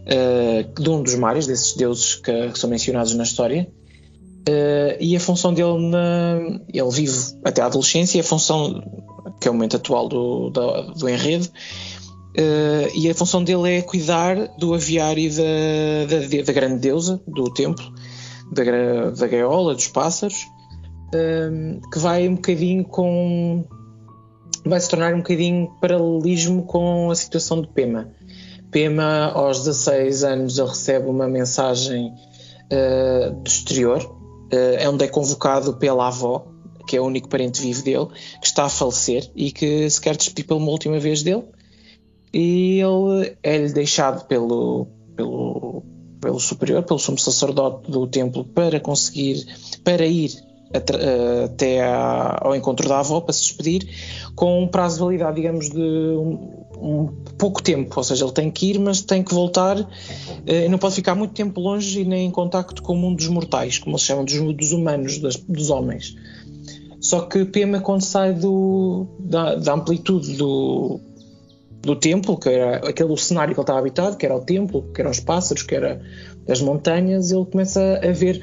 [0.00, 3.70] uh, de um dos mares, desses deuses que, que são mencionados na história.
[4.48, 6.40] Uh, e a função dele, na,
[6.74, 8.82] ele vive até a adolescência, e a função,
[9.40, 11.48] que é o momento atual do, do, do enredo,
[12.30, 17.52] Uh, e a função dele é cuidar do aviário da, da, da grande deusa do
[17.52, 17.92] templo,
[18.50, 20.46] da, da gaiola, dos pássaros,
[21.14, 23.64] uh, que vai um bocadinho com.
[24.64, 28.12] vai se tornar um bocadinho paralelismo com a situação de Pema.
[28.70, 32.12] Pema, aos 16 anos, recebe uma mensagem
[32.72, 34.18] uh, do exterior,
[34.52, 36.46] é onde é convocado pela avó,
[36.86, 38.08] que é o único parente vivo dele,
[38.40, 41.44] que está a falecer e que se quer despedir pela última vez dele
[42.32, 44.86] e ele é-lhe deixado pelo,
[45.16, 45.82] pelo,
[46.20, 49.46] pelo superior, pelo sumo sacerdote do templo para conseguir,
[49.82, 50.32] para ir
[50.72, 53.88] até ao encontro da avó para se despedir
[54.36, 57.06] com um prazo de validade, digamos, de um, um
[57.36, 59.76] pouco tempo, ou seja, ele tem que ir, mas tem que voltar
[60.46, 63.16] eh, e não pode ficar muito tempo longe e nem em contacto com o mundo
[63.16, 66.16] dos mortais, como eles chamam, dos, dos humanos, das, dos homens.
[67.00, 71.00] Só que Pema, quando sai do, da, da amplitude do,
[71.82, 75.00] do templo, que era aquele cenário que ele estava habitado, que era o templo, que
[75.00, 76.00] eram os pássaros, que era
[76.48, 78.40] as montanhas, ele começa a ver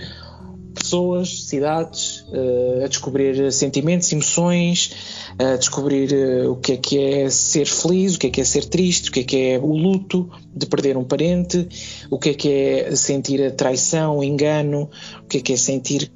[0.74, 4.92] pessoas, cidades, uh, a descobrir sentimentos, emoções,
[5.38, 8.44] a descobrir uh, o que é que é ser feliz, o que é que é
[8.44, 11.68] ser triste, o que é que é o luto de perder um parente,
[12.10, 14.90] o que é que é sentir a traição, o engano,
[15.24, 16.12] o que é que é sentir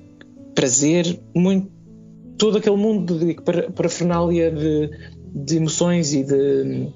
[0.55, 1.69] prazer, muito,
[2.38, 3.36] todo aquele mundo de
[3.76, 4.89] parafernália de,
[5.34, 6.91] de emoções e de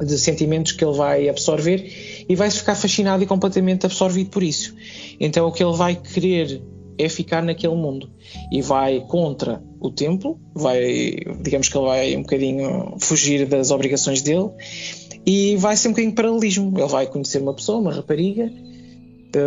[0.00, 4.74] de sentimentos que ele vai absorver e vai ficar fascinado e completamente absorvido por isso.
[5.20, 6.62] Então o que ele vai querer
[6.96, 8.10] é ficar naquele mundo
[8.52, 14.22] e vai contra o templo, vai, digamos que ele vai um bocadinho fugir das obrigações
[14.22, 14.50] dele
[15.26, 16.72] e vai ser um bocadinho paralelismo.
[16.76, 18.50] Ele vai conhecer uma pessoa, uma rapariga,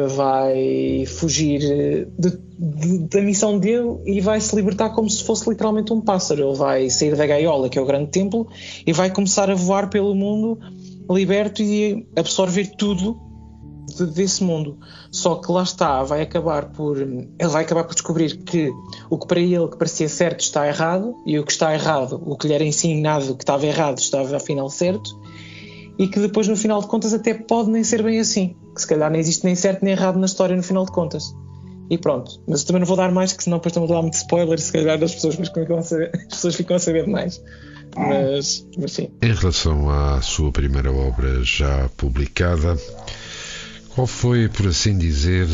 [0.07, 5.93] vai fugir de, de, da missão dele e vai se libertar como se fosse literalmente
[5.93, 6.49] um pássaro.
[6.49, 8.47] Ele vai sair da gaiola, que é o grande templo,
[8.85, 10.59] e vai começar a voar pelo mundo
[11.09, 13.27] liberto e absorver tudo
[14.13, 14.77] desse mundo.
[15.11, 18.71] Só que lá está, vai acabar por ele vai acabar por descobrir que
[19.09, 22.35] o que para ele que parecia certo está errado e o que está errado, o
[22.35, 25.09] que lhe era ensinado que estava errado, estava afinal certo.
[25.97, 28.55] E que depois, no final de contas, até pode nem ser bem assim.
[28.75, 31.33] Que se calhar nem existe nem certo nem errado na história, no final de contas.
[31.89, 32.41] E pronto.
[32.47, 34.59] Mas também não vou dar mais, que senão depois estão a dar muito spoiler.
[34.59, 37.41] Se calhar as pessoas ficam a saber, as pessoas ficam a saber mais.
[37.95, 39.09] Mas, mas sim.
[39.21, 42.77] Em relação à sua primeira obra já publicada,
[43.95, 45.47] qual foi, por assim dizer,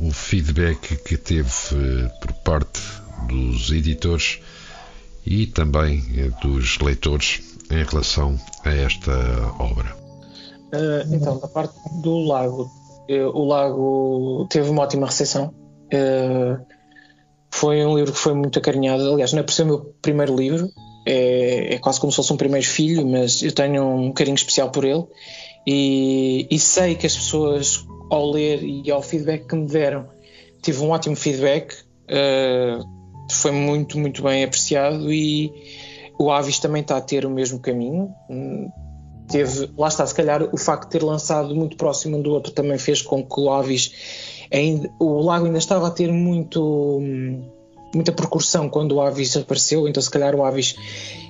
[0.00, 2.80] o feedback que teve eh, por parte
[3.28, 4.40] dos editores
[5.24, 9.12] e também eh, dos leitores em relação a esta
[9.58, 10.06] obra?
[10.72, 12.70] Uh, então, da parte do Lago,
[13.08, 15.54] uh, o Lago teve uma ótima recepção.
[15.86, 16.64] Uh,
[17.50, 19.12] foi um livro que foi muito acarinhado.
[19.12, 20.68] Aliás, não é por ser o meu primeiro livro,
[21.06, 24.70] é, é, quase como se fosse um primeiro filho, mas eu tenho um carinho especial
[24.70, 25.04] por ele.
[25.66, 30.06] E, e sei que as pessoas, ao ler e ao feedback que me deram,
[30.60, 31.74] tive um ótimo feedback.
[33.30, 35.52] foi muito, muito bem apreciado e
[36.18, 38.14] o Avis também está a ter o mesmo caminho.
[38.30, 38.70] Hum,
[39.28, 42.52] teve, lá está, se calhar o facto de ter lançado muito próximo um do outro
[42.52, 43.92] também fez com que o Avis
[44.52, 47.42] ainda, o lago ainda estava a ter muito hum,
[47.94, 50.76] muita percussão quando o Avis apareceu, então se calhar o Avis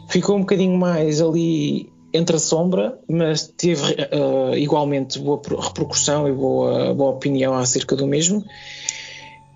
[0.09, 6.33] ficou um bocadinho mais ali entre a sombra, mas teve uh, igualmente boa repercussão e
[6.33, 8.45] boa, boa opinião acerca do mesmo.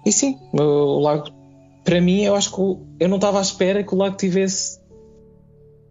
[0.04, 1.28] E sim, o lago,
[1.84, 2.60] para mim, eu acho que
[3.00, 4.79] eu não estava à espera que o lago tivesse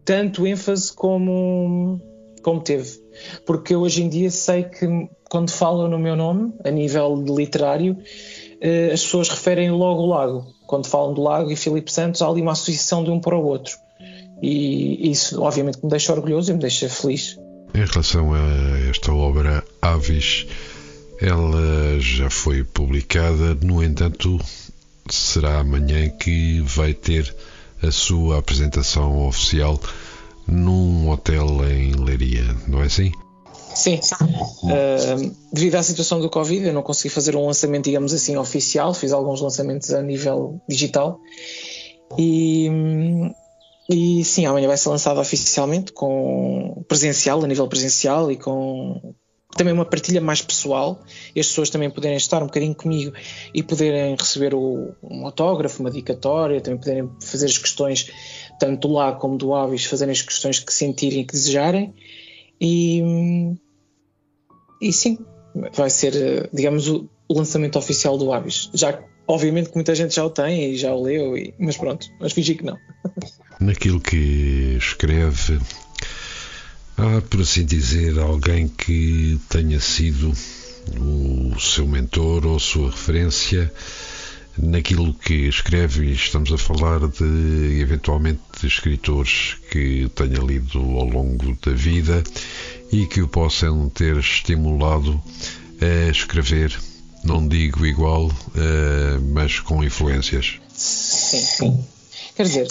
[0.10, 2.01] tanto ênfase como,
[2.41, 2.99] como teve.
[3.45, 7.95] Porque eu hoje em dia sei que quando falam no meu nome, a nível literário,
[8.60, 10.47] eh, as pessoas referem logo o lago.
[10.66, 13.45] Quando falam do lago e Filipe Santos, há ali uma associação de um para o
[13.45, 13.78] outro.
[14.41, 17.38] E isso, obviamente, me deixa orgulhoso e me deixa feliz.
[17.76, 20.47] Em relação a esta obra, Aves,
[21.22, 24.39] ela já foi publicada, no entanto,
[25.07, 27.32] será amanhã que vai ter
[27.82, 29.80] a sua apresentação oficial
[30.47, 33.11] num hotel em Leiria, não é assim?
[33.75, 33.99] Sim.
[34.63, 38.93] Uh, devido à situação do Covid, eu não consegui fazer um lançamento, digamos assim, oficial.
[38.93, 41.19] Fiz alguns lançamentos a nível digital.
[42.17, 42.67] E,
[43.89, 49.13] e sim, amanhã vai ser lançado oficialmente, com presencial, a nível presencial e com
[49.56, 51.00] também uma partilha mais pessoal
[51.36, 53.14] e as pessoas também poderem estar um bocadinho comigo
[53.54, 58.12] e poderem receber o, um autógrafo, uma dicatória, também poderem fazer as questões,
[58.60, 61.93] tanto do lá como do Avis, fazerem as questões que sentirem e que desejarem.
[62.62, 63.04] E,
[64.82, 65.18] e sim,
[65.74, 68.70] vai ser, digamos, o lançamento oficial do Avis.
[68.74, 72.08] Já, obviamente que muita gente já o tem e já o leu, e, mas pronto,
[72.20, 72.78] mas fingi que não.
[73.60, 75.60] Naquilo que escreve,
[77.00, 80.34] Há, por assim dizer, alguém que tenha sido
[81.00, 83.72] o seu mentor ou sua referência
[84.58, 91.06] naquilo que escreve, e estamos a falar de eventualmente de escritores que tenha lido ao
[91.06, 92.22] longo da vida
[92.91, 95.24] e que o possam ter estimulado
[95.80, 96.78] a escrever,
[97.24, 100.60] não digo igual, eh, mas com influências.
[100.76, 101.86] Sim, sim.
[102.36, 102.68] Quer dizer,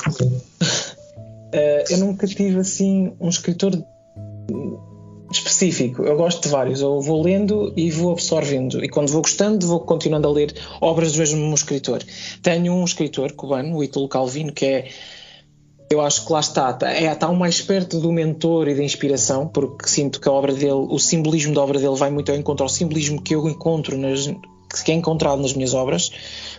[1.51, 3.73] eh, eu nunca tive assim um escritor
[5.31, 6.03] específico.
[6.03, 6.81] Eu gosto de vários.
[6.81, 8.83] Eu vou lendo e vou absorvendo.
[8.85, 12.03] E quando vou gostando, vou continuando a ler obras do mesmo escritor.
[12.43, 14.89] Tenho um escritor cubano, o Ítalo Calvino, que é.
[15.91, 19.89] Eu acho que lá está, é, está mais perto do mentor e da inspiração, porque
[19.89, 22.69] sinto que a obra dele, o simbolismo da obra dele vai muito ao encontro ao
[22.69, 24.31] simbolismo que eu encontro nas,
[24.85, 26.11] que é encontrado nas minhas obras.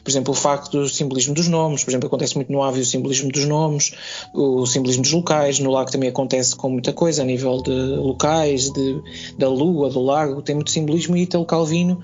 [0.04, 2.86] Por exemplo, o facto do simbolismo dos nomes, por exemplo, acontece muito no Ave o
[2.86, 3.94] simbolismo dos nomes,
[4.34, 8.72] o simbolismo dos locais, no lago também acontece com muita coisa, a nível de locais,
[8.72, 9.02] de,
[9.38, 12.02] da lua, do lago, tem muito simbolismo e Italo Calvino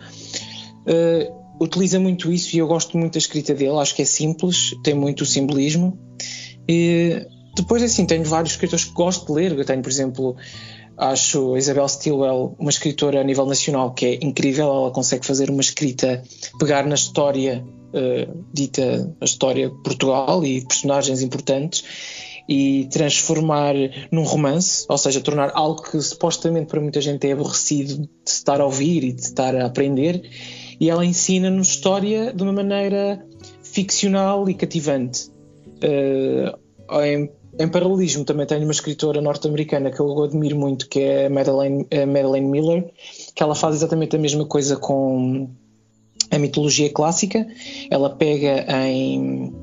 [0.85, 4.75] uh, utiliza muito isso e eu gosto muito da escrita dele, acho que é simples,
[4.83, 5.97] tem muito simbolismo.
[6.67, 7.25] E
[7.55, 10.35] depois, assim, tenho vários escritores que gosto de ler, eu tenho, por exemplo,
[10.97, 14.67] Acho a Isabel Stilwell uma escritora a nível nacional que é incrível.
[14.67, 16.23] Ela consegue fazer uma escrita,
[16.59, 21.83] pegar na história uh, dita, a história de Portugal e personagens importantes
[22.47, 23.73] e transformar
[24.11, 28.61] num romance, ou seja, tornar algo que supostamente para muita gente é aborrecido de estar
[28.61, 30.21] a ouvir e de estar a aprender
[30.79, 33.25] e ela ensina-nos história de uma maneira
[33.63, 35.29] ficcional e cativante.
[35.77, 36.57] Uh,
[37.59, 42.47] em, paralelismo, também tenho uma escritora norte-americana que eu admiro muito, que é Madeleine, Madeleine
[42.47, 42.91] Miller,
[43.33, 45.49] que ela faz exatamente a mesma coisa com
[46.31, 47.47] a mitologia clássica.
[47.89, 49.53] Ela pega em,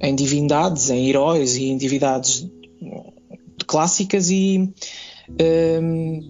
[0.00, 2.48] em divindades, em heróis e em divindades
[3.66, 4.72] clássicas e
[5.80, 6.20] um,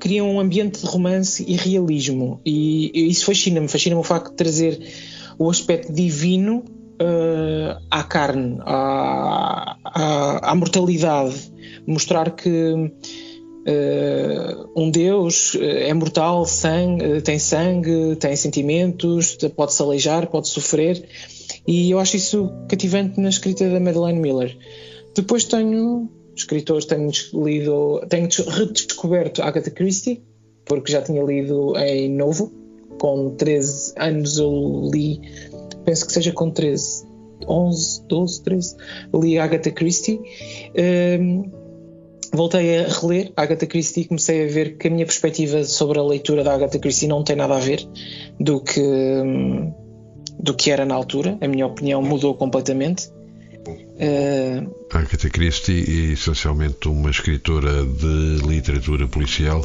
[0.00, 2.40] cria um ambiente de romance e realismo.
[2.44, 4.80] E, e isso fascina-me, fascina-me o facto de trazer
[5.38, 6.64] o aspecto divino
[7.02, 11.52] uh, à carne, à, à, à, mortalidade,
[11.86, 12.92] mostrar que
[13.64, 21.08] Uh, um Deus é mortal, sangue, tem sangue, tem sentimentos, pode-se aleijar, pode sofrer,
[21.64, 24.58] e eu acho isso cativante na escrita da Madeleine Miller.
[25.14, 30.22] Depois tenho escritores, tenho lido, tenho redescoberto Agatha Christie,
[30.64, 32.52] porque já tinha lido em novo,
[32.98, 35.20] com 13 anos eu li,
[35.84, 37.06] penso que seja com 13,
[37.46, 38.76] 11, 12, 13,
[39.14, 40.20] li Agatha Christie.
[41.20, 41.50] Um,
[42.32, 46.02] voltei a reler Agatha Christie e comecei a ver que a minha perspectiva sobre a
[46.02, 47.86] leitura da Agatha Christie não tem nada a ver
[48.40, 48.80] do que,
[50.38, 51.36] do que era na altura.
[51.40, 53.10] A minha opinião mudou completamente.
[53.68, 54.74] Uh...
[54.90, 59.64] Agatha Christie é essencialmente uma escritora de literatura policial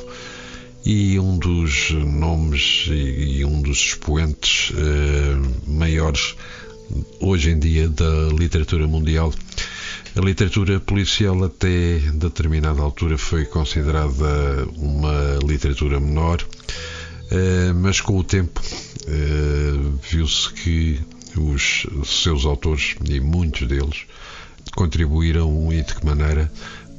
[0.88, 6.34] e um dos nomes e, um dos expoentes uh, maiores
[7.20, 9.34] hoje em dia da literatura mundial.
[10.16, 18.24] A literatura policial até determinada altura foi considerada uma literatura menor, uh, mas com o
[18.24, 18.62] tempo
[20.10, 21.02] viu-se que
[21.38, 24.06] os seus autores, e muitos deles,
[24.74, 26.50] contribuíram e de que maneira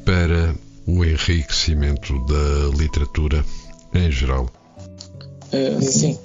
[0.05, 0.55] para
[0.87, 3.45] o enriquecimento da literatura
[3.95, 4.49] em geral?
[5.53, 6.19] Uh, sim,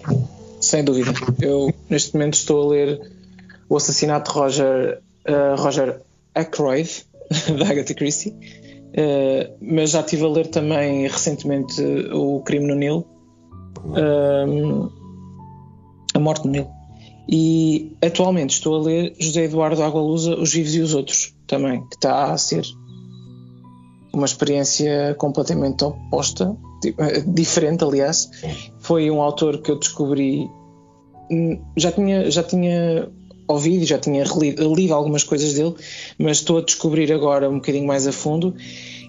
[0.60, 1.12] sem dúvida.
[1.42, 3.12] Eu neste momento estou a ler
[3.70, 6.02] O Assassinato de Roger, uh, Roger
[6.36, 6.90] Ackroyd,
[7.58, 11.82] da Agatha Christie, uh, mas já estive a ler também recentemente
[12.14, 13.06] O Crime no Nilo,
[16.14, 16.70] A Morte no Nilo.
[17.28, 21.96] E atualmente estou a ler José Eduardo Agualusa, Os Vivos e os Outros, também, que
[21.96, 22.66] está a ser
[24.14, 26.56] uma experiência completamente oposta,
[27.28, 28.30] diferente, aliás.
[28.80, 30.48] Foi um autor que eu descobri.
[31.32, 33.10] Hum, já tinha, já tinha
[33.48, 35.76] ouvido, já tinha lido, lido algumas coisas dele,
[36.18, 38.56] mas estou a descobrir agora um bocadinho mais a fundo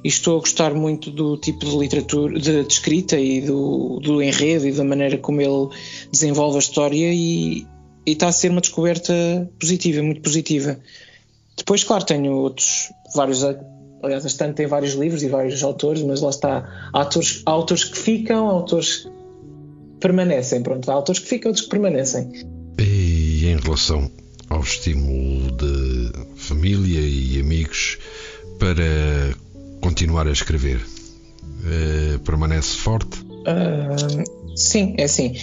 [0.03, 4.23] e estou a gostar muito do tipo de literatura, de, de escrita e do, do
[4.23, 5.69] enredo e da maneira como ele
[6.13, 7.67] desenvolve a história e,
[8.07, 9.15] e está a ser uma descoberta
[9.59, 10.79] positiva, muito positiva.
[11.57, 13.43] Depois, claro, tenho outros, vários,
[14.05, 17.51] aliás, a estante tem vários livros e vários autores, mas lá está, há autores, há
[17.51, 19.11] autores que ficam, há autores que
[20.01, 22.31] permanecem, pronto, há autores que ficam, outros que permanecem.
[22.79, 24.11] E em relação
[24.51, 27.99] ao estímulo de família e amigos
[28.59, 29.35] para
[29.81, 33.21] continuar a escrever, uh, permanece forte?
[33.23, 35.35] Uh, sim, é assim.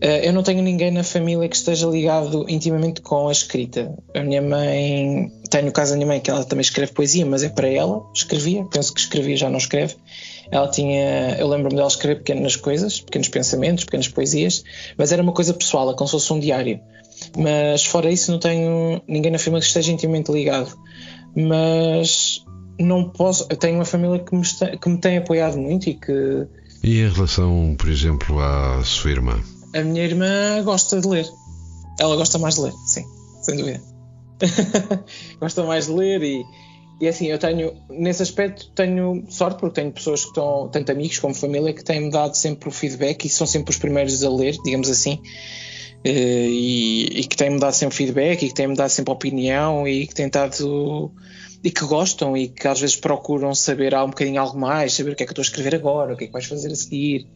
[0.00, 3.94] Eh, eu não tenho ninguém na família que esteja ligado intimamente com a escrita.
[4.14, 7.42] A minha mãe, tenho o caso da minha mãe que ela também escreve poesia, mas
[7.42, 9.96] é para ela, escrevia, penso que escrevia, já não escreve.
[10.50, 14.64] Ela tinha, eu lembro-me dela escrever pequenas coisas, pequenos pensamentos, pequenas poesias,
[14.96, 16.80] mas era uma coisa pessoal, é como se fosse um diário.
[17.36, 20.78] Mas fora isso, não tenho ninguém na família que esteja intimamente ligado.
[21.36, 22.42] Mas
[22.78, 25.94] não posso, eu tenho uma família que me, está, que me tem apoiado muito e
[25.94, 26.46] que.
[26.82, 29.42] E em relação, por exemplo, à sua irmã?
[29.74, 31.26] A minha irmã gosta de ler.
[31.98, 33.04] Ela gosta mais de ler, sim,
[33.42, 33.80] sem dúvida.
[35.40, 36.44] gosta mais de ler e,
[37.00, 41.18] e assim, eu tenho, nesse aspecto, tenho sorte porque tenho pessoas que estão, tanto amigos
[41.18, 44.56] como família, que têm-me dado sempre o feedback e são sempre os primeiros a ler,
[44.64, 45.20] digamos assim,
[46.04, 50.06] eh, e, e que têm-me dado sempre feedback e que têm-me dado sempre opinião e
[50.06, 51.12] que têm dado
[51.62, 55.16] e que gostam e que às vezes procuram saber um bocadinho algo mais, saber o
[55.16, 56.76] que é que eu estou a escrever agora, o que é que vais fazer a
[56.76, 57.26] seguir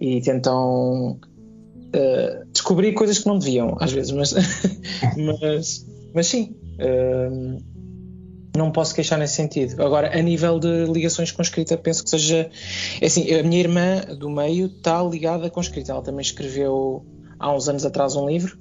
[0.00, 1.18] e tentam
[1.94, 4.34] uh, descobri coisas que não deviam, às vezes, mas,
[5.16, 6.56] mas, mas sim.
[6.74, 7.74] Uh,
[8.56, 9.82] não posso queixar nesse sentido.
[9.82, 12.48] Agora, a nível de ligações com escrita, penso que seja.
[13.00, 15.92] É assim, a minha irmã do meio está ligada com escrita.
[15.92, 17.04] Ela também escreveu
[17.38, 18.56] há uns anos atrás um livro,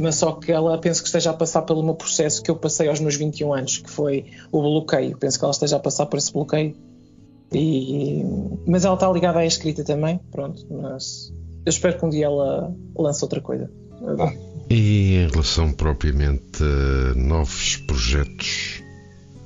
[0.00, 2.88] mas só que ela penso que esteja a passar pelo meu processo que eu passei
[2.88, 5.18] aos meus 21 anos, que foi o bloqueio.
[5.18, 6.74] Penso que ela esteja a passar por esse bloqueio.
[7.52, 8.24] E,
[8.66, 10.64] mas ela está ligada à escrita também, pronto.
[10.70, 11.30] Mas
[11.64, 13.70] eu espero que um dia ela lance outra coisa.
[14.70, 18.82] E em relação propriamente a novos projetos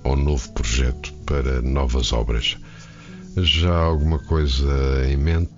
[0.05, 2.59] ou novo projeto para novas obras,
[3.37, 4.69] já há alguma coisa
[5.09, 5.51] em mente?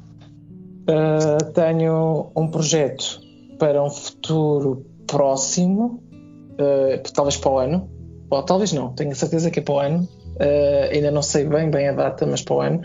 [0.88, 3.20] Uh, tenho um projeto
[3.58, 7.90] para um futuro próximo, uh, talvez para o ano,
[8.30, 11.44] ou talvez não, tenho a certeza que é para o ano, uh, ainda não sei
[11.44, 12.82] bem, bem a data, mas para o ano,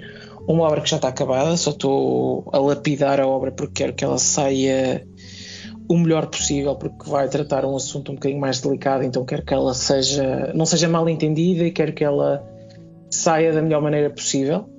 [0.47, 4.03] uma obra que já está acabada, só estou a lapidar a obra porque quero que
[4.03, 5.05] ela saia
[5.87, 9.53] o melhor possível, porque vai tratar um assunto um bocadinho mais delicado, então quero que
[9.53, 12.47] ela seja, não seja mal entendida e quero que ela
[13.09, 14.69] saia da melhor maneira possível.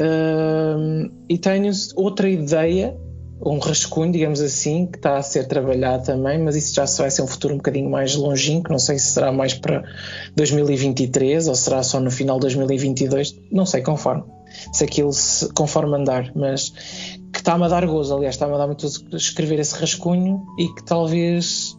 [0.00, 2.96] Uh, e tenho outra ideia
[3.44, 7.22] um rascunho, digamos assim, que está a ser trabalhado também, mas isso já vai ser
[7.22, 9.84] um futuro um bocadinho mais longínquo, não sei se será mais para
[10.34, 14.24] 2023 ou será só no final de 2022, não sei, conforme,
[14.72, 16.70] se aquilo se, conforme andar, mas
[17.32, 20.68] que está-me a dar gozo, aliás, está-me a dar muito gozo escrever esse rascunho e
[20.68, 21.76] que talvez,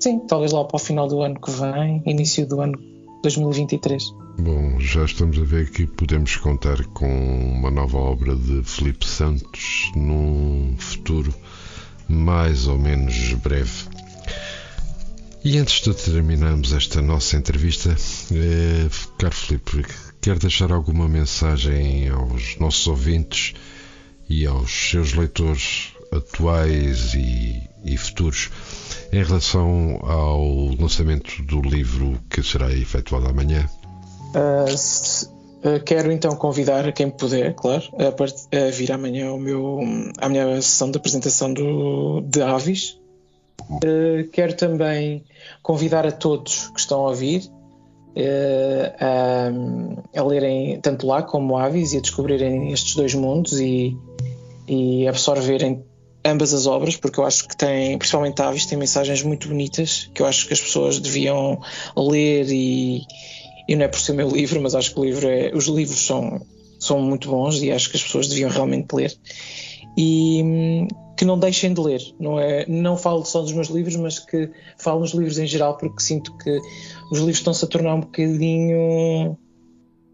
[0.00, 2.78] sim, talvez lá para o final do ano que vem, início do ano
[3.22, 4.02] 2023.
[4.38, 9.92] Bom, já estamos a ver que podemos contar com uma nova obra de Felipe Santos
[9.94, 11.32] num futuro
[12.08, 13.88] mais ou menos breve.
[15.44, 17.94] E antes de terminarmos esta nossa entrevista,
[18.32, 18.88] eh,
[19.18, 19.84] caro Felipe,
[20.24, 23.52] quer deixar alguma mensagem aos nossos ouvintes
[24.26, 28.48] e aos seus leitores atuais e, e futuros
[29.12, 30.42] em relação ao
[30.80, 33.68] lançamento do livro que será efetuado amanhã?
[34.30, 39.38] Uh, se, uh, quero então convidar quem puder, claro, a, part, a, vir amanhã ao
[39.38, 39.78] meu,
[40.16, 42.98] à minha sessão de apresentação do, de Avis.
[43.70, 45.22] Uh, quero também
[45.62, 47.42] convidar a todos que estão a ouvir
[49.00, 53.96] a, a, lerem tanto lá como Avis e a descobrirem estes dois mundos e,
[54.68, 55.84] e absorverem
[56.24, 60.22] ambas as obras, porque eu acho que tem, principalmente Avis, tem mensagens muito bonitas que
[60.22, 61.60] eu acho que as pessoas deviam
[61.96, 63.02] ler e
[63.66, 66.00] e não é por ser meu livro, mas acho que o livro é, os livros
[66.00, 66.40] são,
[66.78, 69.14] são muito bons e acho que as pessoas deviam realmente ler.
[69.96, 70.86] E
[71.16, 72.66] que não deixem de ler, não é?
[72.66, 76.36] Não falo só dos meus livros, mas que falo nos livros em geral, porque sinto
[76.38, 76.60] que
[77.10, 79.36] os livros estão-se a tornar um bocadinho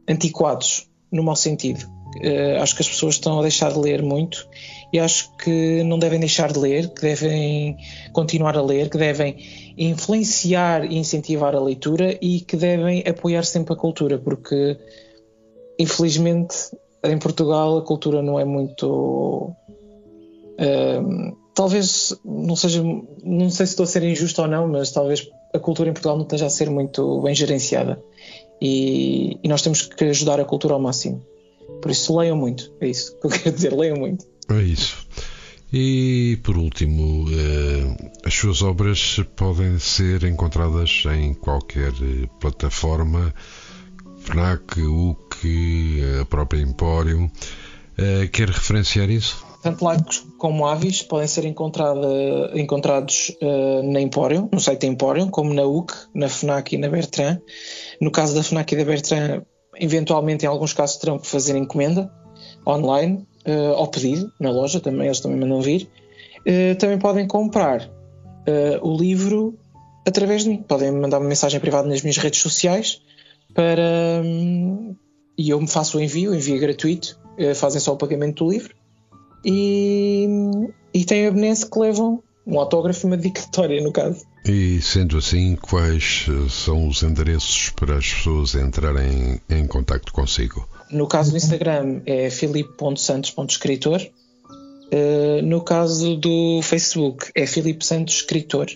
[0.09, 1.85] antiquados, no mau sentido.
[2.17, 4.49] Uh, acho que as pessoas estão a deixar de ler muito
[4.93, 7.77] e acho que não devem deixar de ler, que devem
[8.13, 9.37] continuar a ler, que devem
[9.79, 14.77] influenciar e incentivar a leitura e que devem apoiar sempre a cultura, porque
[15.79, 16.57] infelizmente
[17.05, 19.55] em Portugal a cultura não é muito.
[21.55, 25.59] Talvez não seja, não sei se estou a ser injusto ou não, mas talvez a
[25.59, 28.03] cultura em Portugal não esteja a ser muito bem gerenciada
[28.61, 31.25] e, e nós temos que ajudar a cultura ao máximo.
[31.81, 34.27] Por isso leiam muito, é isso que eu quero dizer, leiam muito.
[34.49, 35.07] É isso.
[35.73, 43.33] E por último, eh, as suas obras podem ser encontradas em qualquer eh, plataforma,
[44.19, 47.31] FNAC, UC, a própria Empório.
[47.97, 49.50] Eh, quer referenciar isso?
[49.63, 53.37] Tanto Lagos como Avis podem ser encontrados
[53.85, 57.41] na Empório, no site da Empório, como na UC, na FNAC e na Bertrand.
[58.01, 59.43] No caso da FNAC e da Bertrand,
[59.81, 62.11] eventualmente em alguns casos terão que fazer encomenda
[62.67, 65.89] online uh, ao pedido, na loja também, eles também mandam vir.
[66.41, 69.59] Uh, também podem comprar uh, o livro
[70.07, 70.63] através de mim.
[70.63, 73.03] Podem mandar uma mensagem privada nas minhas redes sociais
[73.55, 74.23] para.
[74.25, 74.95] Um,
[75.39, 77.19] e eu me faço o envio, o envio é gratuito,
[77.55, 78.75] fazem só o pagamento do livro.
[79.45, 80.29] E,
[80.93, 84.25] e têm a benesse que levam um autógrafo e uma dedicatória, no caso.
[84.45, 90.67] E sendo assim, quais são os endereços para as pessoas entrarem em contato consigo?
[90.91, 94.01] No caso do Instagram é filipe.santos.escritor.
[94.93, 98.67] Uh, no caso do Facebook é Filipe Santos Escritor.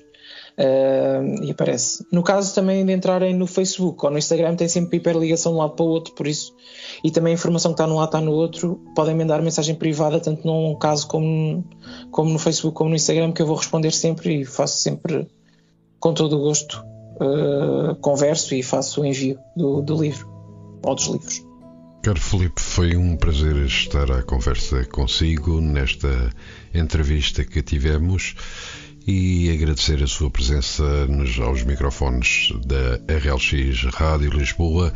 [0.57, 2.07] Uh, e aparece.
[2.13, 5.61] No caso também de entrarem no Facebook ou no Instagram, tem sempre hiperligação de um
[5.61, 6.55] lado para o outro, por isso.
[7.03, 8.81] E também a informação que está num lado está no outro.
[8.95, 11.65] Podem mandar mensagem privada, tanto num caso como,
[12.11, 15.27] como no Facebook como no Instagram, que eu vou responder sempre e faço sempre
[15.99, 16.85] com todo o gosto.
[17.17, 20.29] Uh, converso e faço o envio do, do livro
[20.85, 21.55] ou dos livros.
[22.05, 26.31] Caro Felipe, foi um prazer estar à conversa consigo nesta
[26.75, 28.35] entrevista que tivemos
[29.07, 30.83] e agradecer a sua presença
[31.45, 34.93] aos microfones da RLX Rádio Lisboa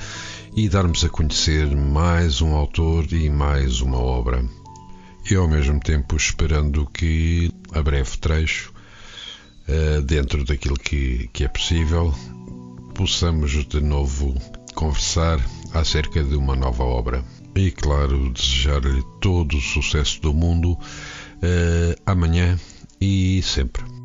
[0.56, 4.44] e darmos a conhecer mais um autor e mais uma obra.
[5.30, 8.72] E ao mesmo tempo esperando que, a breve trecho,
[9.66, 12.14] eh, dentro daquilo que, que é possível,
[12.94, 14.34] possamos de novo
[14.74, 15.38] conversar
[15.74, 17.22] acerca de uma nova obra.
[17.54, 22.58] E, claro, desejar-lhe todo o sucesso do mundo uh, amanhã
[23.00, 23.97] e sempre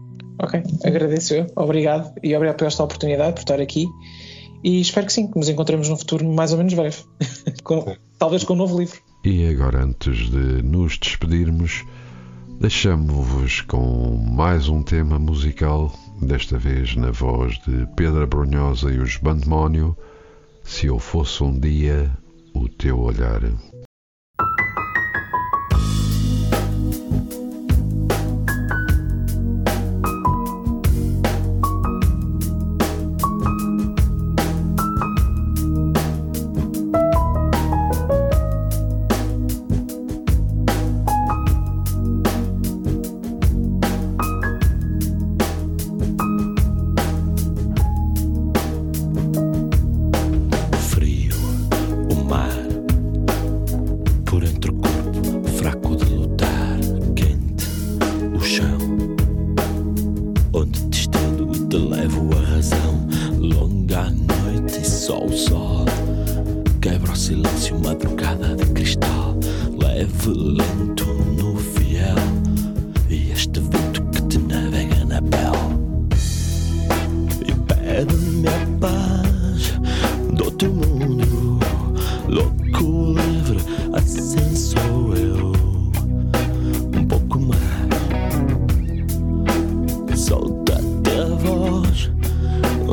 [0.43, 3.87] ok, agradeço eu, obrigado e obrigado por esta oportunidade, por estar aqui.
[4.63, 6.97] E espero que sim, que nos encontremos num futuro mais ou menos breve,
[7.63, 8.99] com, talvez com um novo livro.
[9.23, 11.83] E agora, antes de nos despedirmos,
[12.59, 19.17] deixamo-vos com mais um tema musical, desta vez na voz de Pedra Brunhosa e os
[19.17, 19.97] Bandemónio,
[20.63, 22.11] Se Eu Fosse Um Dia,
[22.53, 23.41] O Teu Olhar.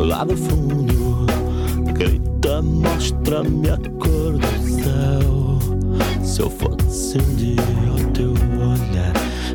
[0.04, 1.26] lá do fundo
[1.92, 5.58] grita, mostra-me a cor do céu.
[6.22, 7.56] Se eu fosse um dia
[7.92, 9.12] o teu olhar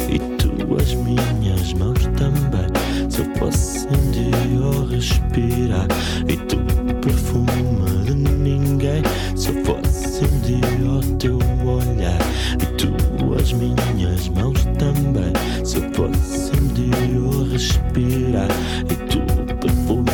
[0.09, 2.69] e tu as minhas mãos também.
[3.09, 5.87] Se eu fosse um dia o respirar
[6.27, 6.57] e tu
[7.01, 9.01] perfume de ninguém.
[9.35, 12.19] Se eu fosse um dia o teu olhar
[12.61, 15.33] e tu as minhas mãos também.
[15.65, 18.49] Se eu fosse um dia o respirar
[18.89, 19.19] e tu
[19.55, 20.05] perfume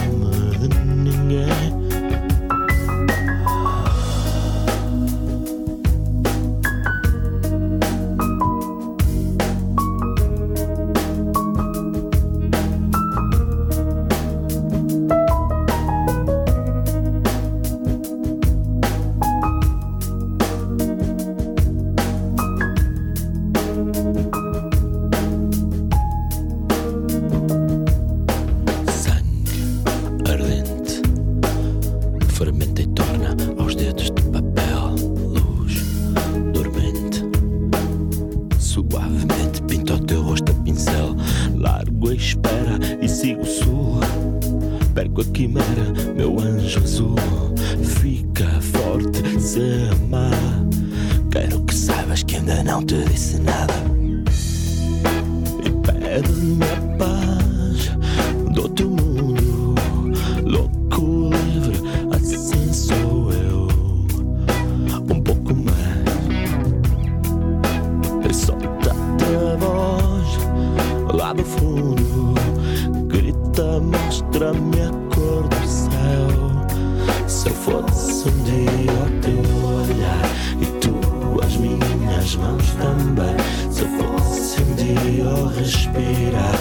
[73.92, 77.28] mostra-me a cor do céu.
[77.28, 80.26] Se eu fosse um dia o teu olhar
[80.60, 83.36] e tu as minhas mãos também.
[83.70, 86.56] Se eu fosse um dia ao respirar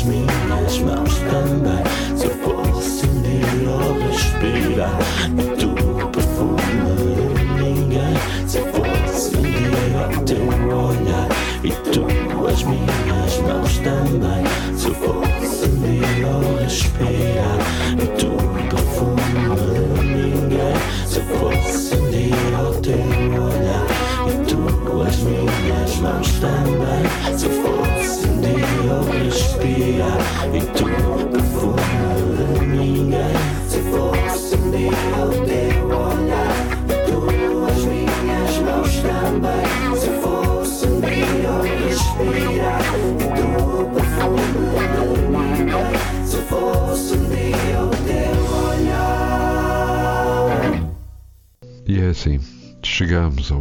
[0.00, 2.16] as minhas mãos também.
[2.16, 5.49] Se eu fosse um dia respirar.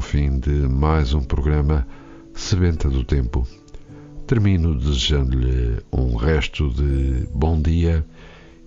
[0.10, 1.86] Fim de mais um programa
[2.34, 3.48] Sebenta do Tempo.
[4.26, 8.04] Termino desejando-lhe um resto de bom dia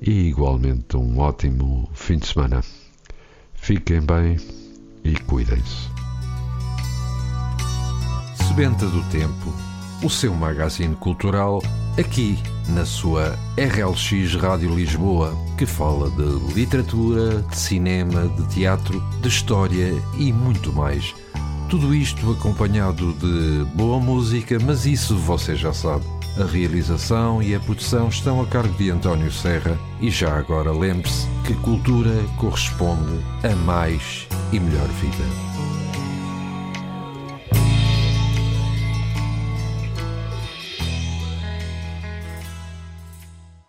[0.00, 2.62] e igualmente um ótimo fim de semana.
[3.54, 4.36] Fiquem bem
[5.02, 5.88] e cuidem-se.
[8.46, 9.52] Sebenta do Tempo,
[10.04, 11.60] o seu magazine cultural,
[11.98, 12.38] aqui
[12.68, 19.92] na sua RLX Rádio Lisboa, que fala de literatura, de cinema, de teatro, de história
[20.16, 21.12] e muito mais.
[21.72, 26.04] Tudo isto acompanhado de boa música, mas isso você já sabe.
[26.38, 31.26] A realização e a produção estão a cargo de António Serra e já agora lembre-se
[31.46, 35.51] que cultura corresponde a mais e melhor vida.